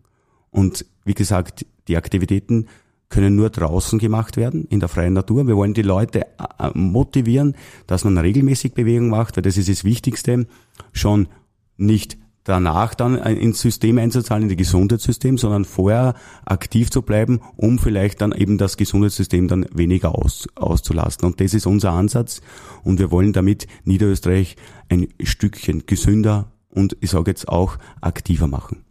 Und 0.53 0.85
wie 1.03 1.15
gesagt, 1.15 1.65
die 1.87 1.97
Aktivitäten 1.97 2.67
können 3.09 3.35
nur 3.35 3.49
draußen 3.49 3.99
gemacht 3.99 4.37
werden, 4.37 4.65
in 4.69 4.79
der 4.79 4.89
freien 4.89 5.13
Natur. 5.13 5.45
Wir 5.45 5.57
wollen 5.57 5.73
die 5.73 5.81
Leute 5.81 6.21
äh, 6.21 6.69
motivieren, 6.73 7.55
dass 7.85 8.05
man 8.05 8.17
regelmäßig 8.17 8.73
Bewegung 8.73 9.09
macht, 9.09 9.35
weil 9.35 9.43
das 9.43 9.57
ist 9.57 9.69
das 9.69 9.83
Wichtigste, 9.83 10.47
schon 10.93 11.27
nicht 11.75 12.17
danach 12.43 12.93
dann 12.93 13.15
ins 13.15 13.61
System 13.61 13.97
einzuzahlen, 13.97 14.43
in 14.43 14.49
das 14.49 14.57
Gesundheitssystem, 14.57 15.37
sondern 15.37 15.65
vorher 15.65 16.15
aktiv 16.45 16.89
zu 16.91 17.01
bleiben, 17.01 17.39
um 17.55 17.79
vielleicht 17.79 18.21
dann 18.21 18.31
eben 18.31 18.57
das 18.57 18.77
Gesundheitssystem 18.77 19.47
dann 19.47 19.65
weniger 19.73 20.15
aus, 20.15 20.47
auszulasten. 20.55 21.27
Und 21.27 21.39
das 21.39 21.53
ist 21.53 21.67
unser 21.67 21.91
Ansatz. 21.91 22.41
Und 22.83 22.99
wir 22.99 23.11
wollen 23.11 23.33
damit 23.33 23.67
Niederösterreich 23.85 24.55
ein 24.89 25.07
Stückchen 25.21 25.85
gesünder 25.85 26.51
und 26.69 26.97
ich 26.99 27.11
sage 27.11 27.31
jetzt 27.31 27.47
auch 27.47 27.77
aktiver 28.01 28.47
machen. 28.47 28.82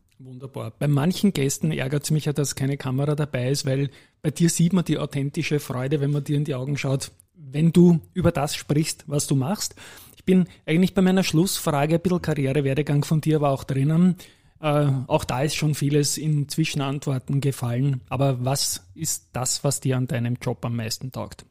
Wunderbar. 0.43 0.73
Bei 0.77 0.89
manchen 0.89 1.33
Gästen 1.33 1.71
ärgert 1.71 2.03
es 2.03 2.11
mich 2.11 2.25
ja, 2.25 2.33
dass 2.33 2.57
keine 2.57 2.77
Kamera 2.77 3.15
dabei 3.15 3.49
ist, 3.49 3.65
weil 3.65 3.91
bei 4.23 4.33
dir 4.33 4.51
sieht 4.51 4.73
man 4.73 4.85
die 4.85 4.99
authentische 4.99 5.61
Freude, 5.61 6.01
wenn 6.01 6.11
man 6.11 6.25
dir 6.25 6.37
in 6.37 6.43
die 6.43 6.57
Augen 6.57 6.77
schaut, 6.77 7.13
wenn 7.37 7.71
du 7.71 8.01
über 8.13 8.33
das 8.33 8.57
sprichst, 8.57 9.05
was 9.07 9.29
du 9.29 9.37
machst. 9.37 9.77
Ich 10.17 10.25
bin 10.25 10.49
eigentlich 10.67 10.95
bei 10.95 11.03
meiner 11.03 11.23
Schlussfrage 11.23 11.95
ein 11.95 12.01
bisschen 12.01 12.23
Karrierewerdegang 12.23 13.05
von 13.05 13.21
dir 13.21 13.41
war 13.41 13.53
auch 13.53 13.63
drinnen. 13.63 14.17
Äh, 14.61 14.89
auch 15.07 15.23
da 15.23 15.43
ist 15.43 15.55
schon 15.55 15.77
vieles 15.77 16.19
in 16.19 16.49
Zwischenantworten 16.49 17.41
gefallen. 17.41 18.01
Aber 18.09 18.45
was 18.45 18.85
ist 18.97 19.29
das, 19.33 19.63
was 19.63 19.79
dir 19.79 19.97
an 19.97 20.09
deinem 20.09 20.39
Job 20.43 20.65
am 20.65 20.75
meisten 20.75 21.13
taugt? 21.13 21.45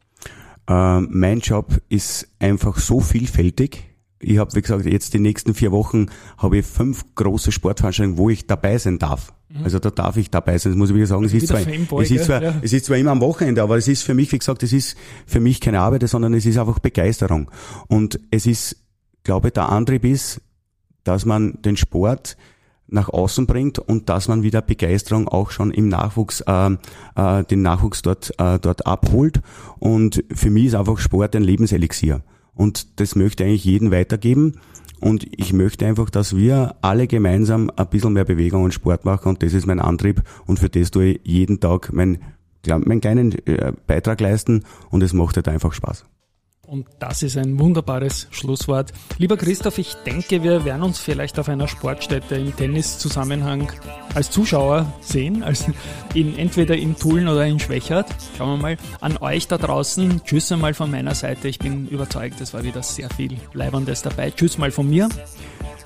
Äh, 0.68 1.00
mein 1.00 1.40
Job 1.40 1.82
ist 1.88 2.28
einfach 2.40 2.78
so 2.78 3.00
vielfältig 3.00 3.91
ich 4.22 4.38
habe, 4.38 4.54
wie 4.56 4.62
gesagt, 4.62 4.86
jetzt 4.86 5.14
die 5.14 5.20
nächsten 5.20 5.54
vier 5.54 5.72
Wochen 5.72 6.08
habe 6.38 6.60
ich 6.60 6.66
fünf 6.66 7.04
große 7.16 7.52
Sportveranstaltungen, 7.52 8.18
wo 8.18 8.30
ich 8.30 8.48
dabei 8.48 8.78
sein 8.78 9.00
darf. 9.00 9.34
Mhm. 9.50 9.64
Also 9.64 9.80
da 9.80 9.90
darf 9.90 10.18
ich 10.18 10.30
dabei 10.30 10.58
sein. 10.58 10.72
Das 10.72 10.78
muss 10.78 10.90
ich 10.90 10.96
wieder 10.96 11.08
sagen. 11.08 11.26
Es 11.26 11.34
ist, 11.34 11.48
zwar, 11.48 11.62
es, 12.02 12.12
ist 12.12 12.26
zwar, 12.26 12.42
ja. 12.42 12.56
es 12.62 12.74
ist 12.74 12.86
zwar 12.86 12.98
immer 12.98 13.12
am 13.12 13.22
Wochenende, 13.22 13.64
aber 13.64 13.78
es 13.78 13.88
ist 13.88 14.04
für 14.04 14.14
mich, 14.14 14.32
wie 14.32 14.38
gesagt, 14.38 14.64
es 14.64 14.74
ist 14.74 14.96
für 15.26 15.40
mich 15.40 15.60
keine 15.60 15.82
Arbeit, 15.82 16.08
sondern 16.08 16.34
es 16.34 16.46
ist 16.46 16.58
einfach 16.58 16.80
Begeisterung. 16.80 17.50
Und 17.88 18.20
es 18.30 18.46
ist, 18.46 18.78
glaube 19.24 19.48
ich, 19.48 19.54
der 19.54 19.70
Antrieb 19.70 20.06
ist, 20.06 20.42
dass 21.04 21.26
man 21.26 21.62
den 21.64 21.78
Sport 21.78 22.38
nach 22.88 23.10
außen 23.10 23.48
bringt 23.48 23.80
und 23.80 24.10
dass 24.10 24.28
man 24.28 24.44
wieder 24.44 24.62
Begeisterung 24.62 25.28
auch 25.28 25.50
schon 25.52 25.72
im 25.72 25.88
Nachwuchs, 25.88 26.42
äh, 26.42 26.72
äh, 27.16 27.44
den 27.46 27.62
Nachwuchs 27.62 28.02
dort, 28.02 28.32
äh, 28.38 28.60
dort 28.60 28.86
abholt. 28.86 29.42
Und 29.80 30.24
für 30.34 30.50
mich 30.50 30.66
ist 30.66 30.76
einfach 30.76 31.00
Sport 31.00 31.36
ein 31.36 31.44
Lebenselixier. 31.44 32.22
Und 32.62 33.00
das 33.00 33.16
möchte 33.16 33.44
ich 33.44 33.50
eigentlich 33.50 33.66
jeden 33.66 33.90
weitergeben. 33.90 34.60
Und 35.00 35.26
ich 35.36 35.52
möchte 35.52 35.88
einfach, 35.88 36.12
dass 36.12 36.38
wir 36.38 36.76
alle 36.82 37.08
gemeinsam 37.08 37.72
ein 37.76 37.88
bisschen 37.88 38.14
mehr 38.14 38.24
Bewegung 38.24 38.66
und 38.66 38.72
Sport 38.72 39.04
machen. 39.04 39.30
Und 39.30 39.42
das 39.42 39.54
ist 39.54 39.66
mein 39.66 39.80
Antrieb. 39.80 40.22
Und 40.46 40.60
für 40.60 40.70
das 40.70 40.92
tue 40.92 41.06
ich 41.06 41.22
jeden 41.24 41.60
Tag 41.60 41.92
mein, 41.92 42.20
meinen 42.68 43.02
kleinen 43.02 43.32
äh, 43.48 43.74
Beitrag 43.88 44.22
leisten. 44.22 44.64
Und 44.92 45.02
es 45.02 45.12
macht 45.12 45.38
halt 45.38 45.48
einfach 45.48 45.74
Spaß. 45.74 46.06
Und 46.72 46.88
das 47.00 47.22
ist 47.22 47.36
ein 47.36 47.60
wunderbares 47.60 48.28
Schlusswort. 48.32 48.94
Lieber 49.18 49.36
Christoph, 49.36 49.78
ich 49.78 49.94
denke, 50.06 50.42
wir 50.42 50.64
werden 50.64 50.84
uns 50.84 51.00
vielleicht 51.00 51.38
auf 51.38 51.50
einer 51.50 51.68
Sportstätte 51.68 52.36
im 52.36 52.56
Tenniszusammenhang 52.56 53.70
als 54.16 54.32
Zuschauer 54.32 54.86
sehen, 55.02 55.44
als 55.44 55.66
in, 56.14 56.38
entweder 56.38 56.78
in 56.78 56.96
Tulln 56.96 57.28
oder 57.28 57.46
in 57.46 57.60
Schwächert. 57.60 58.08
Schauen 58.38 58.58
wir 58.58 58.62
mal. 58.62 58.78
An 59.02 59.18
euch 59.18 59.50
da 59.50 59.58
draußen, 59.58 60.22
tschüss 60.24 60.50
einmal 60.50 60.74
von 60.74 60.90
meiner 60.90 61.14
Seite. 61.14 61.50
Ich 61.50 61.60
bin 61.60 61.90
überzeugt, 61.90 62.40
es 62.40 62.54
war 62.54 62.64
wieder 62.64 62.82
sehr 62.84 63.10
viel 63.10 63.36
Leibendes 63.52 64.02
dabei. 64.02 64.32
Tschüss 64.32 64.58
mal 64.58 64.72
von 64.72 64.90
mir. 64.90 65.10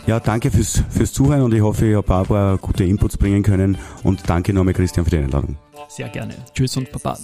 Ja, 0.05 0.19
danke 0.19 0.51
fürs, 0.51 0.83
fürs 0.91 1.11
Zuhören 1.11 1.41
und 1.41 1.53
ich 1.55 1.61
hoffe, 1.61 1.87
ich 1.87 1.95
habe 1.95 2.15
ein 2.15 2.25
paar 2.27 2.57
gute 2.59 2.83
Inputs 2.83 3.17
bringen 3.17 3.41
können. 3.41 3.79
Und 4.03 4.29
danke 4.29 4.53
nochmal, 4.53 4.75
Christian, 4.75 5.03
für 5.03 5.09
die 5.09 5.17
Einladung. 5.17 5.57
Sehr 5.87 6.09
gerne. 6.09 6.35
Tschüss 6.53 6.77
und 6.77 6.91
Baba. 6.91 7.17